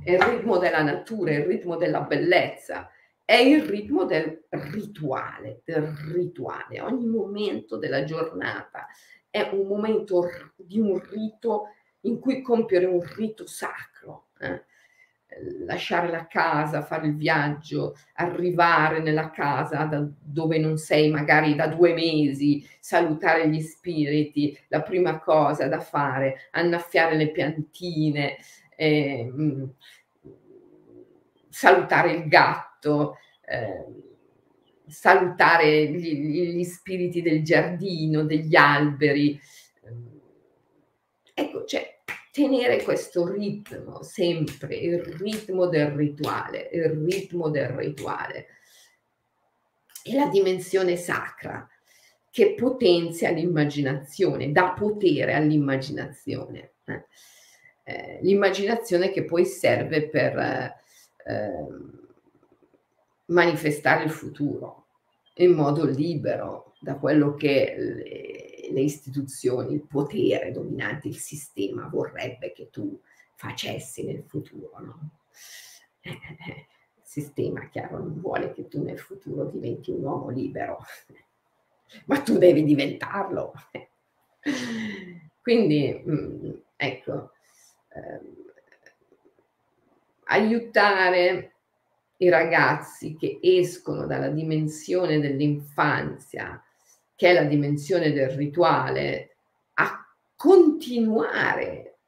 [0.03, 2.91] È il ritmo della natura, è il ritmo della bellezza,
[3.25, 6.81] è il ritmo del rituale, del rituale.
[6.81, 8.89] Ogni momento della giornata
[9.31, 11.67] è un momento di un rito
[12.01, 14.31] in cui compiere un rito sacro.
[14.41, 14.65] Eh?
[15.65, 19.89] Lasciare la casa, fare il viaggio, arrivare nella casa
[20.21, 26.49] dove non sei magari da due mesi, salutare gli spiriti, la prima cosa da fare,
[26.51, 28.37] annaffiare le piantine,
[28.77, 29.33] eh,
[31.49, 33.17] salutare il gatto,
[33.47, 33.85] eh,
[34.87, 39.41] salutare gli, gli, spiriti del giardino, degli alberi.
[41.35, 42.00] Ecco, cioè,
[42.31, 48.47] tenere questo ritmo sempre, il ritmo del rituale, il ritmo del rituale.
[50.03, 51.69] E la dimensione sacra
[52.31, 56.73] che potenzia l'immaginazione, dà potere all'immaginazione.
[56.85, 57.05] Eh.
[57.83, 60.75] Eh, l'immaginazione che poi serve per eh,
[63.27, 64.87] manifestare il futuro
[65.35, 72.71] in modo libero da quello che le istituzioni, il potere dominante, il sistema vorrebbe che
[72.71, 73.01] tu
[73.35, 74.79] facessi nel futuro.
[74.81, 75.11] No?
[76.01, 76.67] Eh, eh,
[76.97, 80.79] il sistema, chiaro, non vuole che tu nel futuro diventi un uomo libero,
[82.07, 83.53] ma tu devi diventarlo.
[85.43, 87.33] Quindi, mm, ecco,
[87.89, 88.49] ehm,
[90.25, 91.55] aiutare
[92.19, 96.63] i ragazzi che escono dalla dimensione dell'infanzia
[97.21, 99.37] che è la dimensione del rituale,
[99.75, 101.99] a continuare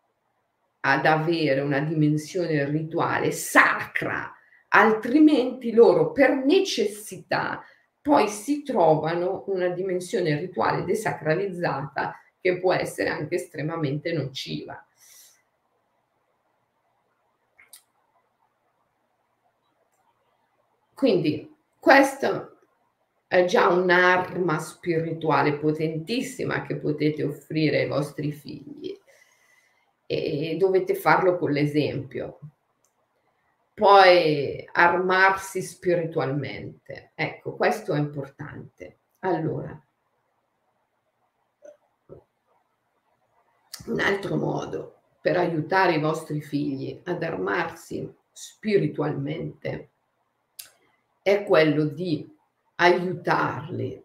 [0.80, 4.32] ad avere una dimensione rituale sacra,
[4.68, 7.62] altrimenti loro per necessità
[8.00, 14.82] poi si trovano una dimensione rituale desacralizzata che può essere anche estremamente nociva.
[20.94, 22.51] Quindi questo
[23.32, 28.94] è già un'arma spirituale potentissima che potete offrire ai vostri figli
[30.04, 32.40] e dovete farlo con l'esempio.
[33.72, 38.98] Poi armarsi spiritualmente, ecco, questo è importante.
[39.20, 39.82] Allora,
[43.86, 49.88] un altro modo per aiutare i vostri figli ad armarsi spiritualmente
[51.22, 52.40] è quello di
[52.76, 54.02] aiutarli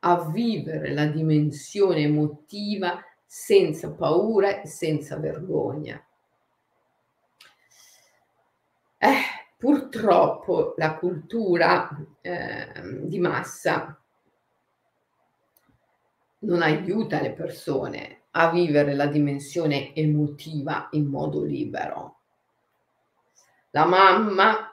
[0.00, 6.02] a vivere la dimensione emotiva senza paura e senza vergogna.
[8.98, 9.20] Eh,
[9.56, 11.88] purtroppo la cultura
[12.20, 13.98] eh, di massa
[16.40, 22.18] non aiuta le persone a vivere la dimensione emotiva in modo libero.
[23.70, 24.69] La mamma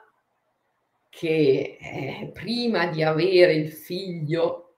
[1.18, 4.76] che eh, prima di avere il figlio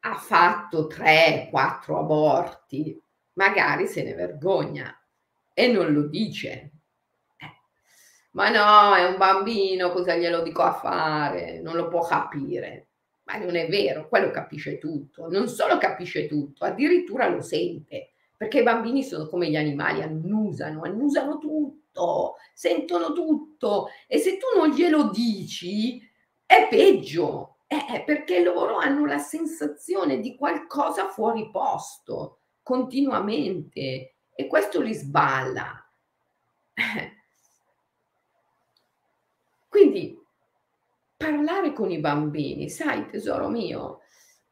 [0.00, 3.00] ha fatto tre, quattro aborti,
[3.34, 4.92] magari se ne vergogna
[5.54, 6.72] e non lo dice.
[7.36, 7.60] Eh.
[8.32, 11.60] Ma no, è un bambino, cosa glielo dico a fare?
[11.60, 12.88] Non lo può capire.
[13.22, 15.28] Ma non è vero, quello capisce tutto.
[15.28, 20.82] Non solo capisce tutto, addirittura lo sente, perché i bambini sono come gli animali, annusano,
[20.82, 26.00] annusano tutto tutto, sentono tutto e se tu non glielo dici
[26.46, 34.80] è peggio, eh, perché loro hanno la sensazione di qualcosa fuori posto continuamente e questo
[34.80, 35.84] li sballa.
[39.68, 40.18] Quindi
[41.16, 44.00] parlare con i bambini, sai tesoro mio,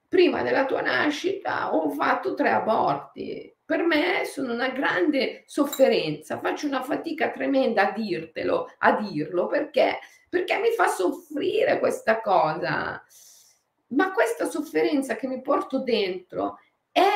[0.08, 6.68] prima della tua nascita ho fatto tre aborti, per me sono una grande sofferenza, faccio
[6.68, 9.98] una fatica tremenda a dirtelo, a dirlo, perché?
[10.28, 13.04] Perché mi fa soffrire questa cosa.
[13.88, 16.60] Ma questa sofferenza che mi porto dentro
[16.92, 17.10] è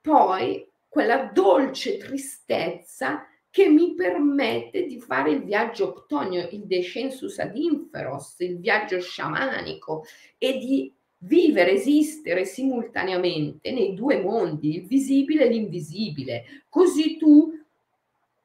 [0.00, 7.54] poi quella dolce tristezza che mi permette di fare il viaggio octonio, il descensus ad
[7.54, 10.06] inferos, il viaggio sciamanico
[10.38, 16.44] e di vivere, esistere simultaneamente nei due mondi, il visibile e l'invisibile.
[16.68, 17.52] Così tu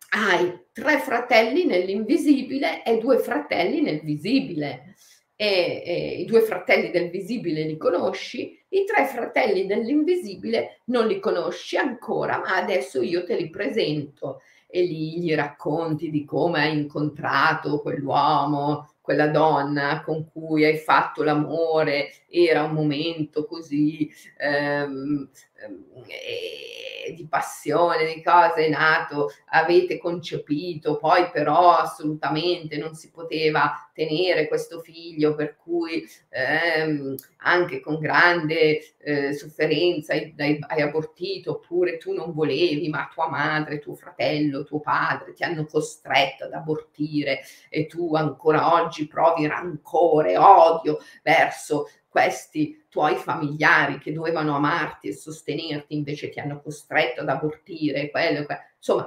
[0.09, 4.95] hai tre fratelli nell'invisibile e due fratelli nel visibile.
[5.39, 11.19] E, e, i due fratelli del visibile li conosci, i tre fratelli dell'invisibile non li
[11.19, 16.77] conosci ancora, ma adesso io te li presento e lì gli racconti di come hai
[16.77, 27.13] incontrato quell'uomo, quella donna con cui hai fatto l'amore, era un momento così ehm, eh,
[27.13, 34.47] di passione, di cose, è nato, avete concepito, poi però assolutamente non si poteva tenere
[34.47, 42.13] questo figlio, per cui ehm, anche con grande eh, sofferenza hai, hai, abortito, oppure tu
[42.13, 47.87] non volevi, ma tua madre, tuo fratello, tuo padre ti hanno costretto ad abortire e
[47.87, 51.87] tu ancora oggi provi rancore, odio verso
[52.17, 58.43] questi tuoi familiari che dovevano amarti e sostenerti invece ti hanno costretto ad abortire, quello,
[58.43, 58.61] quello.
[58.75, 59.03] insomma,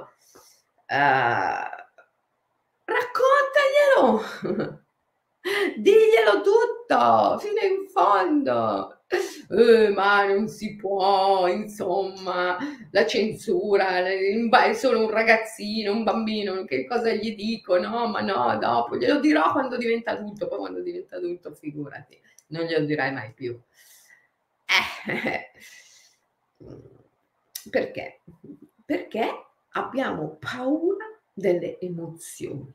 [0.87, 1.67] uh,
[2.85, 4.23] raccontaglielo,
[5.75, 9.00] diglielo tutto fino in fondo.
[9.49, 12.57] Eh, ma non si può, insomma,
[12.91, 17.77] la censura, è solo un ragazzino, un bambino, che cosa gli dico?
[17.77, 22.65] No, ma no, dopo glielo dirò quando diventa adulto, poi quando diventa adulto, figurati non
[22.65, 23.59] glielo dirai mai più.
[25.05, 25.51] Eh,
[27.69, 28.21] perché?
[28.85, 32.73] Perché abbiamo paura delle emozioni.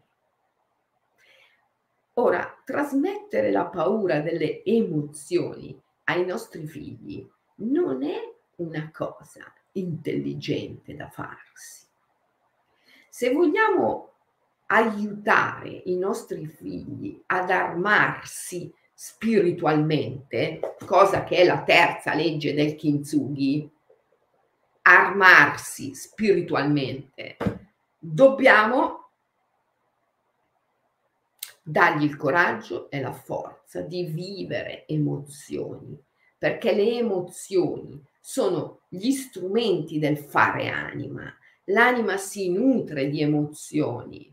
[2.14, 5.78] Ora, trasmettere la paura delle emozioni
[6.08, 8.18] ai nostri figli non è
[8.56, 11.86] una cosa intelligente da farsi.
[13.08, 14.12] Se vogliamo
[14.66, 23.70] aiutare i nostri figli ad armarsi spiritualmente, cosa che è la terza legge del Kintsugi,
[24.82, 27.36] armarsi spiritualmente,
[27.98, 29.05] dobbiamo
[31.68, 36.00] dargli il coraggio e la forza di vivere emozioni,
[36.38, 41.34] perché le emozioni sono gli strumenti del fare anima.
[41.64, 44.32] L'anima si nutre di emozioni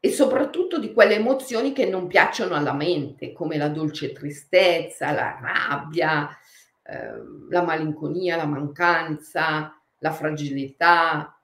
[0.00, 5.38] e soprattutto di quelle emozioni che non piacciono alla mente, come la dolce tristezza, la
[5.38, 6.30] rabbia,
[6.84, 7.20] eh,
[7.50, 11.38] la malinconia, la mancanza, la fragilità.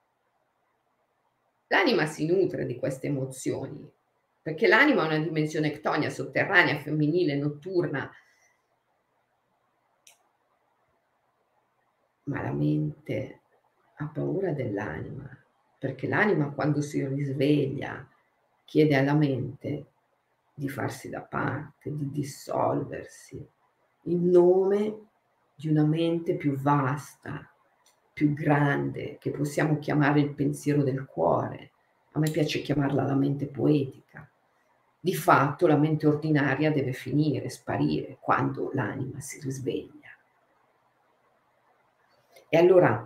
[1.67, 3.87] L'anima si nutre di queste emozioni,
[4.43, 8.11] perché l'anima è una dimensione ectonia, sotterranea, femminile, notturna,
[12.25, 13.39] ma la mente
[13.95, 15.29] ha paura dell'anima,
[15.79, 18.05] perché l'anima quando si risveglia
[18.65, 19.87] chiede alla mente
[20.53, 23.47] di farsi da parte, di dissolversi,
[24.03, 25.07] in nome
[25.55, 27.49] di una mente più vasta,
[28.11, 31.71] più grande, che possiamo chiamare il pensiero del cuore.
[32.11, 34.27] A me piace chiamarla la mente poetica.
[35.05, 40.07] Di fatto la mente ordinaria deve finire, sparire, quando l'anima si risveglia.
[42.47, 43.05] E allora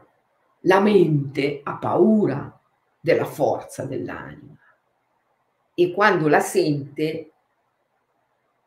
[0.59, 2.55] la mente ha paura
[2.99, 4.59] della forza dell'anima
[5.73, 7.31] e quando la sente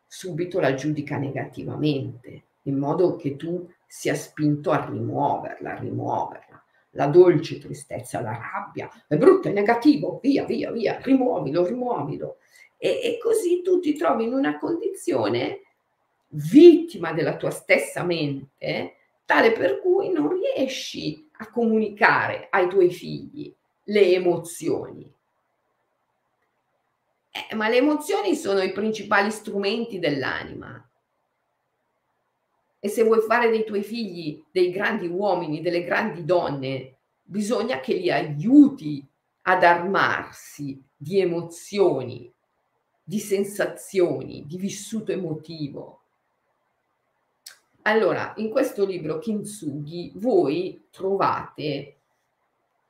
[0.05, 6.63] subito la giudica negativamente, in modo che tu sia spinto a rimuoverla, a rimuoverla.
[6.95, 12.39] La dolce tristezza, la rabbia, è brutto, è negativo, via, via, via, rimuovilo, rimuovilo.
[12.83, 15.61] E, e così tu ti trovi in una condizione
[16.29, 23.53] vittima della tua stessa mente, tale per cui non riesci a comunicare ai tuoi figli
[23.83, 25.13] le emozioni
[27.31, 30.85] eh, ma le emozioni sono i principali strumenti dell'anima.
[32.83, 37.93] E se vuoi fare dei tuoi figli dei grandi uomini, delle grandi donne, bisogna che
[37.93, 39.07] li aiuti
[39.43, 42.31] ad armarsi di emozioni,
[43.11, 45.99] di sensazioni, di vissuto emotivo.
[47.81, 51.97] Allora, in questo libro Kintsugi voi trovate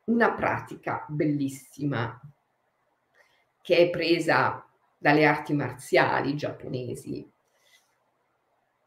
[0.03, 2.21] una pratica bellissima
[3.63, 4.63] che è presa
[4.95, 7.27] dalle arti marziali giapponesi.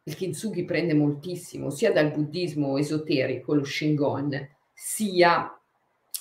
[0.05, 5.53] Il kintsugi prende moltissimo sia dal buddismo esoterico, lo Shingon, sia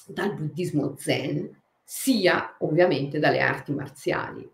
[0.08, 4.50] dal buddismo zen, sia ovviamente dalle arti marziali.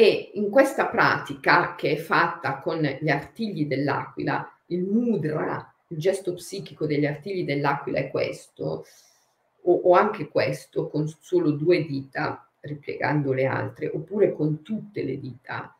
[0.00, 6.32] E in questa pratica che è fatta con gli artigli dell'aquila, il mudra, il gesto
[6.32, 8.86] psichico degli artigli dell'aquila è questo,
[9.60, 15.20] o, o anche questo con solo due dita, ripiegando le altre, oppure con tutte le
[15.20, 15.76] dita.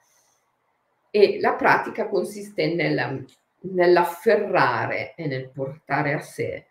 [1.10, 3.18] E la pratica consiste nella,
[3.60, 6.66] nell'afferrare e nel portare a sé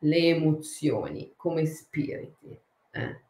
[0.00, 2.54] le emozioni come spiriti.
[2.90, 3.20] Eh.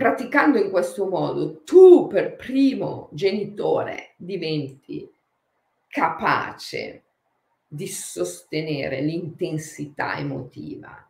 [0.00, 5.06] Praticando in questo modo, tu per primo genitore diventi
[5.86, 7.02] capace
[7.68, 11.06] di sostenere l'intensità emotiva.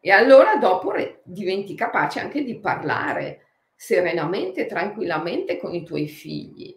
[0.00, 6.74] E allora dopo diventi capace anche di parlare serenamente, tranquillamente con i tuoi figli.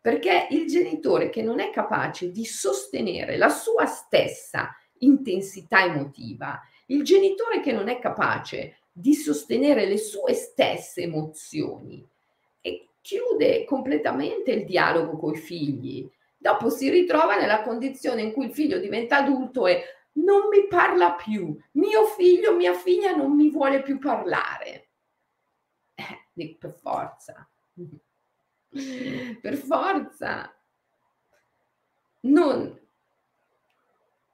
[0.00, 7.02] Perché il genitore che non è capace di sostenere la sua stessa intensità emotiva, il
[7.02, 12.06] genitore che non è capace di sostenere le sue stesse emozioni.
[12.60, 18.46] E chiude completamente il dialogo con i figli, dopo si ritrova nella condizione in cui
[18.46, 19.82] il figlio diventa adulto e
[20.12, 24.90] non mi parla più, mio figlio, mia figlia non mi vuole più parlare.
[25.94, 27.48] Eh, per forza,
[29.40, 30.54] per forza,
[32.20, 32.80] non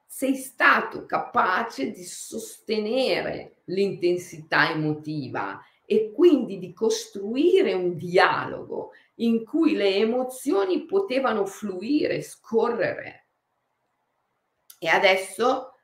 [0.06, 9.74] sei stato capace di sostenere l'intensità emotiva e quindi di costruire un dialogo in cui
[9.74, 13.26] le emozioni potevano fluire, scorrere.
[14.78, 15.74] E adesso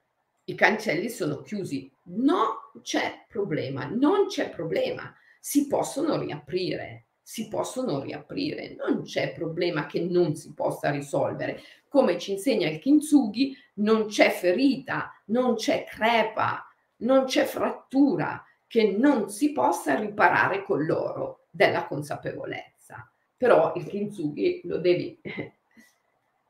[0.45, 1.91] i cancelli sono chiusi.
[2.05, 5.15] No, c'è problema, non c'è problema.
[5.41, 11.61] Si possono riaprire si possono riaprire, non c'è problema che non si possa risolvere.
[11.89, 16.66] Come ci insegna il Kintsugi, non c'è ferita, non c'è crepa,
[16.99, 23.11] non c'è frattura che non si possa riparare con l'oro della consapevolezza.
[23.37, 25.21] Però il Kintsugi lo devi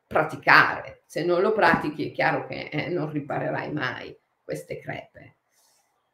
[0.07, 5.35] praticare, se non lo pratichi è chiaro che eh, non riparerai mai queste crepe.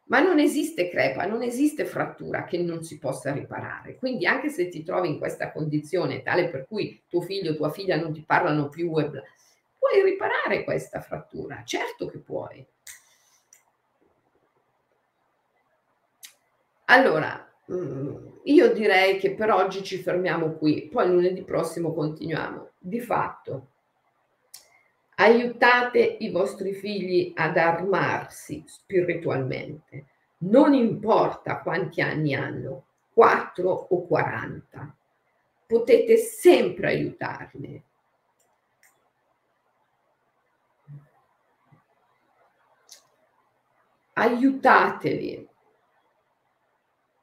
[0.07, 3.97] Ma non esiste crepa, non esiste frattura che non si possa riparare.
[3.97, 7.71] Quindi anche se ti trovi in questa condizione tale per cui tuo figlio o tua
[7.71, 12.67] figlia non ti parlano più, puoi riparare questa frattura, certo che puoi.
[16.93, 22.73] Allora, mm, io direi che per oggi ci fermiamo qui, poi lunedì prossimo continuiamo.
[22.79, 23.69] Di fatto,
[25.15, 30.07] Aiutate i vostri figli ad armarsi spiritualmente.
[30.39, 34.97] Non importa quanti anni hanno, 4 o 40.
[35.67, 37.83] Potete sempre aiutarli.
[44.15, 45.49] Aiutateli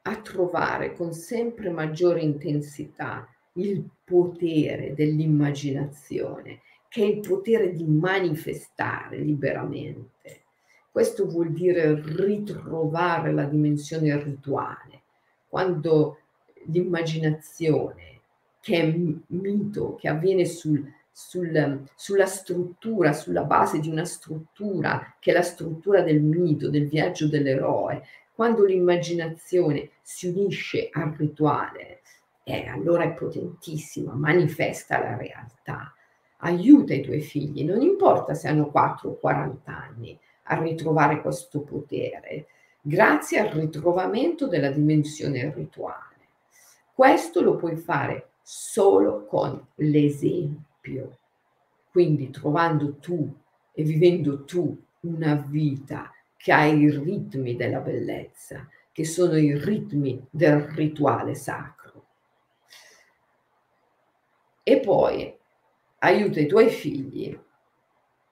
[0.10, 9.18] a trovare con sempre maggiore intensità il potere dell'immaginazione che è il potere di manifestare
[9.20, 10.42] liberamente.
[10.92, 15.04] Questo vuol dire ritrovare la dimensione rituale,
[15.48, 16.18] quando
[16.66, 18.22] l'immaginazione,
[18.60, 25.30] che è mito, che avviene sul, sul, sulla struttura, sulla base di una struttura, che
[25.30, 28.02] è la struttura del mito, del viaggio dell'eroe,
[28.40, 32.00] quando l'immaginazione si unisce al rituale,
[32.46, 35.94] eh, allora è potentissima, manifesta la realtà
[36.38, 41.60] aiuta i tuoi figli, non importa se hanno 4 o 40 anni, a ritrovare questo
[41.64, 42.46] potere,
[42.80, 46.16] grazie al ritrovamento della dimensione rituale.
[46.94, 51.18] Questo lo puoi fare solo con l'esempio,
[51.92, 53.36] quindi trovando tu
[53.74, 60.26] e vivendo tu una vita che ha i ritmi della bellezza, che sono i ritmi
[60.30, 62.06] del rituale sacro.
[64.64, 65.38] E poi
[66.00, 67.38] aiuta i tuoi figli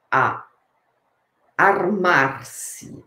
[0.07, 0.49] a
[1.55, 3.03] armarsi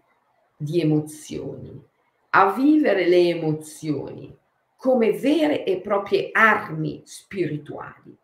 [0.55, 1.82] di emozioni,
[2.30, 4.36] a vivere le emozioni
[4.76, 8.14] come vere e proprie armi spirituali,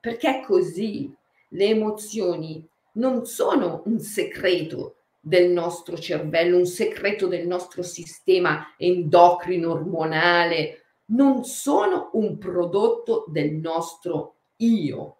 [0.00, 1.14] perché così
[1.48, 9.70] le emozioni non sono un segreto del nostro cervello, un segreto del nostro sistema endocrino
[9.70, 15.18] ormonale, non sono un prodotto del nostro io,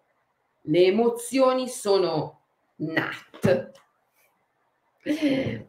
[0.63, 2.41] le emozioni sono
[2.77, 3.71] nat.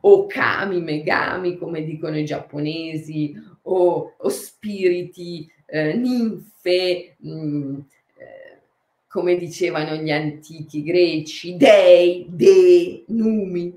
[0.01, 7.78] O kami, megami, come dicono i giapponesi, o, o spiriti, eh, ninfe, mh, mm,
[8.16, 8.61] eh,
[9.09, 13.76] come dicevano gli antichi greci, dei, de, numi,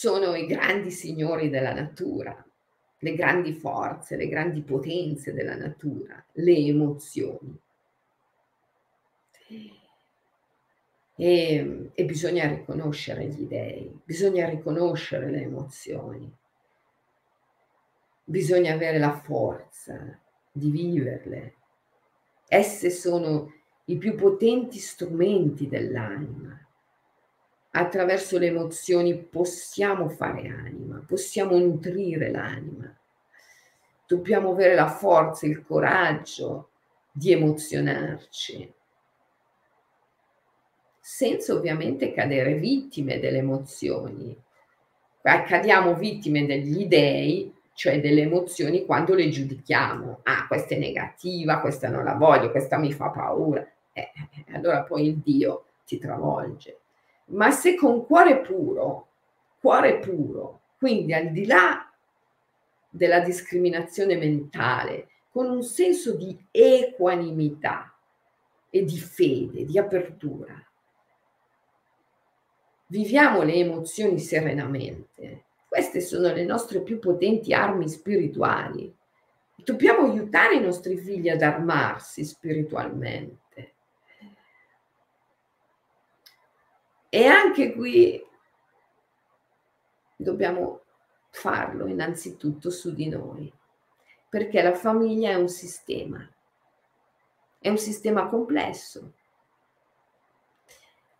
[0.00, 2.42] sono i grandi signori della natura,
[3.00, 7.54] le grandi forze, le grandi potenze della natura, le emozioni.
[11.16, 16.34] E, e, bisogna riconoscere gli dei, bisogna riconoscere le emozioni,
[18.24, 20.18] bisogna avere la forza
[20.50, 21.56] di viverle.
[22.48, 23.52] Esse sono
[23.84, 26.59] i più potenti strumenti dell'anima.
[27.72, 32.92] Attraverso le emozioni possiamo fare anima, possiamo nutrire l'anima.
[34.06, 36.70] Dobbiamo avere la forza, il coraggio
[37.12, 38.74] di emozionarci,
[40.98, 44.36] senza ovviamente cadere vittime delle emozioni.
[45.22, 50.20] Cadiamo vittime degli dei cioè delle emozioni quando le giudichiamo.
[50.24, 53.66] Ah, questa è negativa, questa non la voglio, questa mi fa paura.
[53.94, 54.10] Eh,
[54.52, 56.79] allora poi il Dio ti travolge.
[57.30, 59.08] Ma se con cuore puro,
[59.60, 61.90] cuore puro, quindi al di là
[62.88, 67.94] della discriminazione mentale, con un senso di equanimità
[68.68, 70.54] e di fede, di apertura,
[72.86, 78.92] viviamo le emozioni serenamente, queste sono le nostre più potenti armi spirituali.
[79.54, 83.74] Dobbiamo aiutare i nostri figli ad armarsi spiritualmente.
[87.10, 88.24] E anche qui
[90.16, 90.84] dobbiamo
[91.30, 93.52] farlo innanzitutto su di noi,
[94.28, 96.26] perché la famiglia è un sistema,
[97.58, 99.12] è un sistema complesso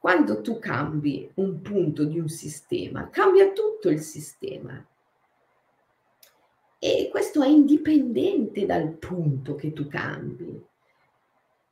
[0.00, 4.82] quando tu cambi un punto di un sistema, cambia tutto il sistema.
[6.78, 10.58] E questo è indipendente dal punto che tu cambi.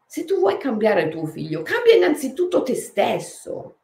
[0.05, 3.77] Se tu vuoi cambiare tuo figlio, cambia innanzitutto te stesso,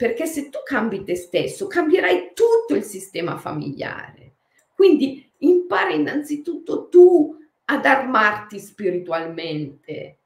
[0.00, 4.36] perché se tu cambi te stesso, cambierai tutto il sistema familiare.
[4.74, 7.36] Quindi impara innanzitutto tu
[7.66, 10.20] ad armarti spiritualmente,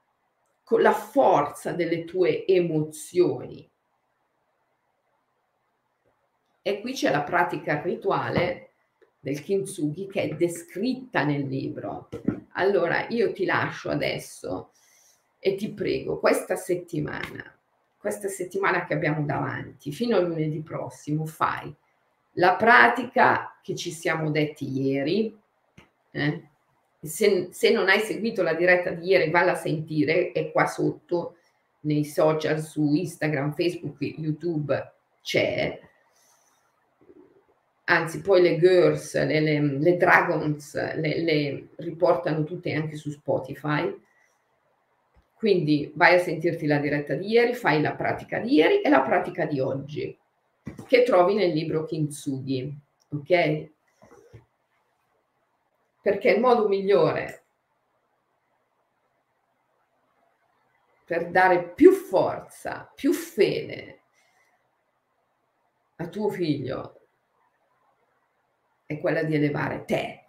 [0.63, 3.69] con la forza delle tue emozioni.
[6.63, 8.75] E qui c'è la pratica rituale
[9.19, 12.11] del kintsugi che è descritta nel libro.
[12.53, 14.71] Allora io ti lascio adesso
[15.41, 17.54] e ti prego questa settimana,
[18.05, 21.75] questa settimana che abbiamo davanti, fino a lunedì prossimo, fai
[22.35, 25.35] la pratica che ci siamo detti ieri,
[26.11, 26.43] eh?
[27.01, 31.37] se, se, non hai seguito la diretta di ieri, valla a sentire, è qua sotto
[31.81, 34.93] nei social, su Instagram, Facebook, YouTube
[35.23, 35.81] c'è.
[37.85, 43.91] Anzi, poi le girls, le, le, le dragons, le, le riportano tutte anche su Spotify.
[45.45, 49.03] Quindi vai a sentirti la diretta di ieri, fai la pratica di ieri e la
[49.03, 50.19] pratica di oggi,
[50.87, 52.75] che trovi nel libro Kintsugi,
[53.11, 53.73] ok?
[56.05, 57.45] perché il modo migliore
[61.07, 64.03] per dare più forza, più fede
[65.97, 67.01] a tuo figlio
[68.85, 70.25] è quella di elevare te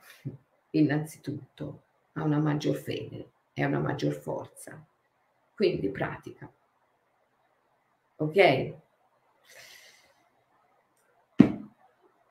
[0.72, 4.82] innanzitutto a una maggior fede e a una maggior forza.
[5.56, 6.52] Quindi pratica.
[8.18, 8.74] Ok?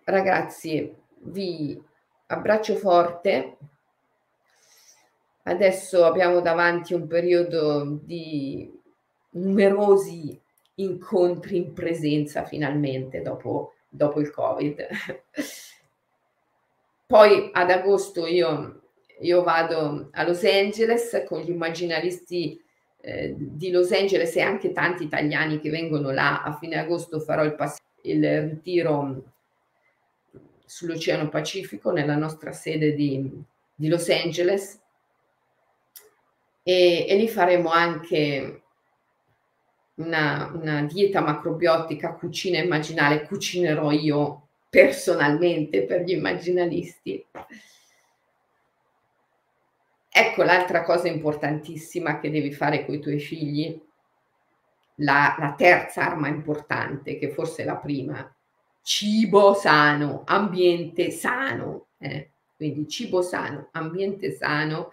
[0.05, 1.83] Ragazzi, vi
[2.27, 3.57] abbraccio forte.
[5.45, 8.70] Adesso abbiamo davanti un periodo di
[9.31, 10.39] numerosi
[10.77, 14.87] incontri in presenza finalmente dopo, dopo il Covid.
[17.07, 18.83] Poi ad agosto io,
[19.20, 22.62] io, vado a Los Angeles con gli immaginaristi
[23.07, 26.43] eh, di Los Angeles e anche tanti italiani che vengono là.
[26.43, 29.23] A fine agosto farò il, pass- il ritiro
[30.65, 33.31] sull'Oceano Pacifico, nella nostra sede di,
[33.75, 34.81] di Los Angeles,
[36.63, 38.63] e, e lì faremo anche
[39.97, 47.23] una, una, dieta macrobiotica, cucina immaginale, cucinerò io personalmente per gli immaginalisti.
[50.17, 53.83] Ecco l'altra cosa importantissima che devi fare con i tuoi figli,
[54.99, 58.33] la, la terza arma importante, che forse è la prima,
[58.81, 62.31] cibo sano, ambiente sano, eh?
[62.55, 64.93] quindi cibo sano, ambiente sano,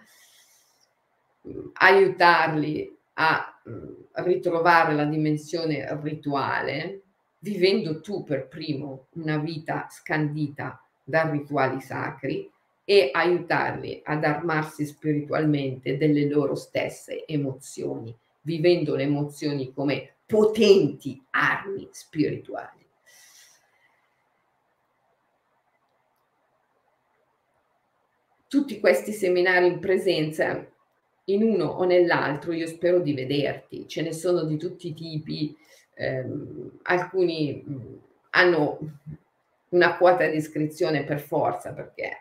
[1.74, 3.92] aiutarli a mm,
[4.24, 7.02] ritrovare la dimensione rituale,
[7.38, 12.51] vivendo tu per primo una vita scandita da rituali sacri
[12.92, 21.88] e aiutarli ad armarsi spiritualmente delle loro stesse emozioni, vivendo le emozioni come potenti armi
[21.90, 22.86] spirituali.
[28.46, 30.70] Tutti questi seminari in presenza,
[31.24, 35.56] in uno o nell'altro, io spero di vederti, ce ne sono di tutti i tipi,
[35.94, 37.64] ehm, alcuni
[38.32, 38.78] hanno
[39.70, 42.18] una quota di iscrizione per forza perché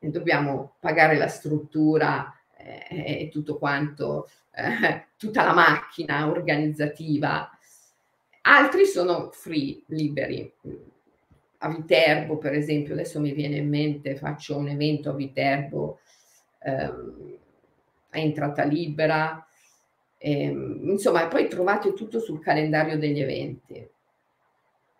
[0.00, 7.50] dobbiamo pagare la struttura eh, e tutto quanto, eh, tutta la macchina organizzativa.
[8.42, 10.52] Altri sono free, liberi.
[11.58, 16.00] A Viterbo, per esempio, adesso mi viene in mente, faccio un evento a Viterbo,
[16.60, 17.36] ehm,
[18.10, 19.44] a entrata libera,
[20.18, 23.90] ehm, insomma, poi trovate tutto sul calendario degli eventi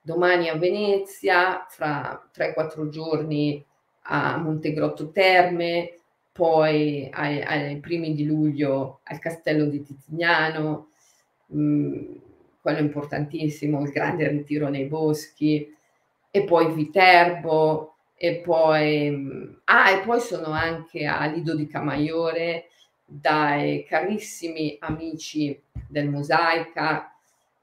[0.08, 3.62] domani a Venezia, fra 3-4 giorni
[4.10, 5.98] a Montegrotto Terme,
[6.32, 10.90] poi ai, ai, primi di luglio al Castello di Tizignano,
[11.46, 12.14] mh, mm,
[12.60, 15.74] quello importantissimo, il grande ritiro nei boschi,
[16.30, 22.68] e poi Viterbo, e poi, mm, ah, e poi sono anche a Lido di Camaiore
[23.04, 27.12] dai carissimi amici del Mosaica,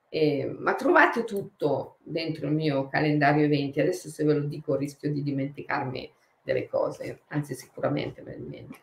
[0.10, 3.80] eh, ma trovate tutto dentro il mio calendario eventi.
[3.80, 6.12] Adesso se ve lo dico rischio di dimenticarmi
[6.46, 8.80] delle cose, anzi sicuramente dimentico.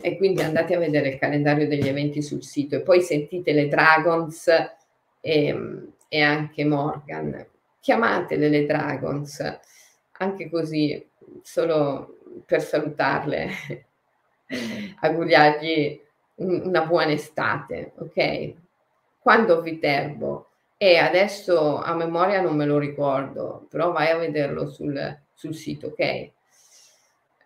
[0.00, 3.66] E quindi andate a vedere il calendario degli eventi sul sito e poi sentite le
[3.66, 4.70] Dragons e,
[5.20, 7.44] ehm, e anche Morgan.
[7.80, 9.58] Chiamatele le Dragons,
[10.12, 11.04] anche così,
[11.42, 13.50] solo per salutarle,
[15.00, 16.00] augurargli
[16.36, 18.54] una buona estate, ok?
[19.28, 20.46] quando Viterbo
[20.78, 25.88] e adesso a memoria non me lo ricordo, però vai a vederlo sul, sul sito,
[25.88, 26.30] ok?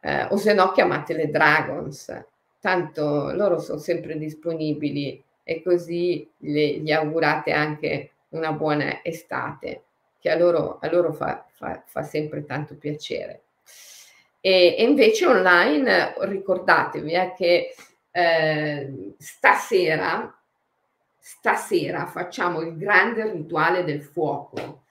[0.04, 2.24] Eh, o se no chiamate le Dragons,
[2.58, 9.84] tanto loro sono sempre disponibili e così le, gli augurate anche una buona estate,
[10.18, 13.42] che a loro, a loro fa, fa, fa, sempre tanto piacere.
[14.40, 17.74] E, e invece online ricordatevi eh, che
[18.10, 20.36] eh, stasera
[21.24, 24.82] stasera facciamo il grande rituale del fuoco.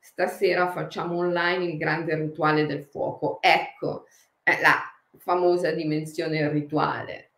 [0.00, 3.38] Stasera facciamo online il grande rituale del fuoco.
[3.40, 4.06] Ecco
[4.42, 4.80] è la
[5.18, 7.30] famosa dimensione rituale.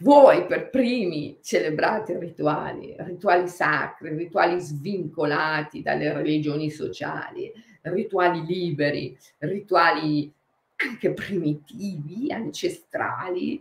[0.00, 7.52] Voi per primi celebrate rituali, rituali sacri, rituali svincolati dalle religioni sociali,
[7.82, 10.32] rituali liberi, rituali
[10.76, 13.60] anche primitivi, ancestrali,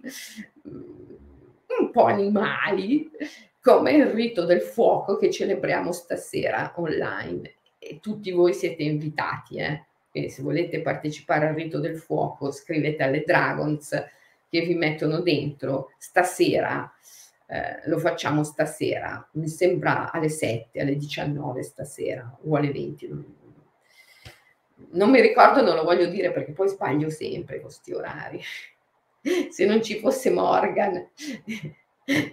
[0.69, 0.81] mm,
[1.79, 3.09] un po' animali,
[3.59, 7.55] come il rito del fuoco che celebriamo stasera online.
[7.79, 9.85] E tutti voi siete invitati, eh?
[10.17, 14.03] Quindi se volete partecipare al rito del fuoco, scrivete alle Dragons
[14.49, 16.91] che vi mettono dentro stasera.
[17.45, 23.25] Eh, lo facciamo stasera, mi sembra alle 7, alle 19 stasera o alle 20.
[24.93, 28.41] Non, mi ricordo, non lo voglio dire perché poi sbaglio sempre questi orari.
[29.51, 31.09] Se non ci fosse Morgan,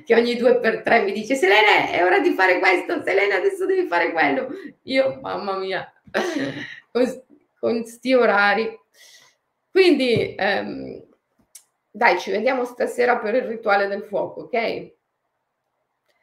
[0.04, 3.66] che ogni due per tre mi dice Selena è ora di fare questo, Selena adesso
[3.66, 4.48] devi fare quello.
[4.84, 5.92] Io, mamma mia,
[7.64, 8.78] con, sti orari.
[9.70, 11.02] Quindi, ehm,
[11.90, 14.92] dai, ci vediamo stasera per il rituale del fuoco, ok?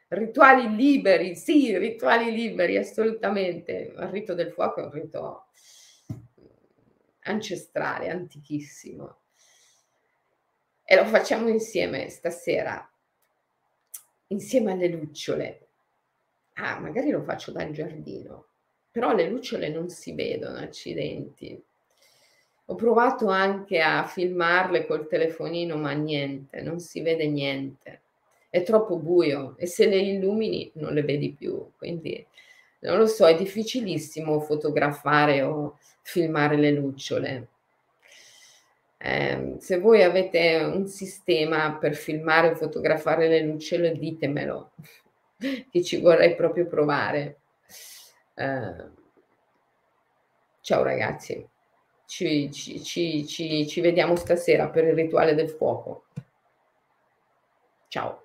[0.06, 3.92] Rituali liberi, sì, rituali liberi, assolutamente.
[3.96, 5.46] Il rito del fuoco è un rito
[7.22, 9.22] ancestrale, antichissimo.
[10.84, 12.86] E lo facciamo insieme stasera
[14.28, 15.68] insieme alle lucciole.
[16.54, 18.51] Ah, magari lo faccio dal giardino,
[18.92, 21.60] però le lucciole non si vedono, accidenti.
[22.66, 28.02] Ho provato anche a filmarle col telefonino, ma niente, non si vede niente.
[28.50, 32.24] È troppo buio e se le illumini non le vedi più, quindi
[32.80, 37.48] non lo so, è difficilissimo fotografare o filmare le lucciole.
[38.98, 44.72] Eh, se voi avete un sistema per filmare o fotografare le lucciole, ditemelo,
[45.70, 47.38] che ci vorrei proprio provare.
[48.36, 48.90] Eh,
[50.62, 51.46] ciao ragazzi,
[52.06, 56.04] ci, ci, ci, ci vediamo stasera per il rituale del fuoco.
[57.88, 58.21] Ciao.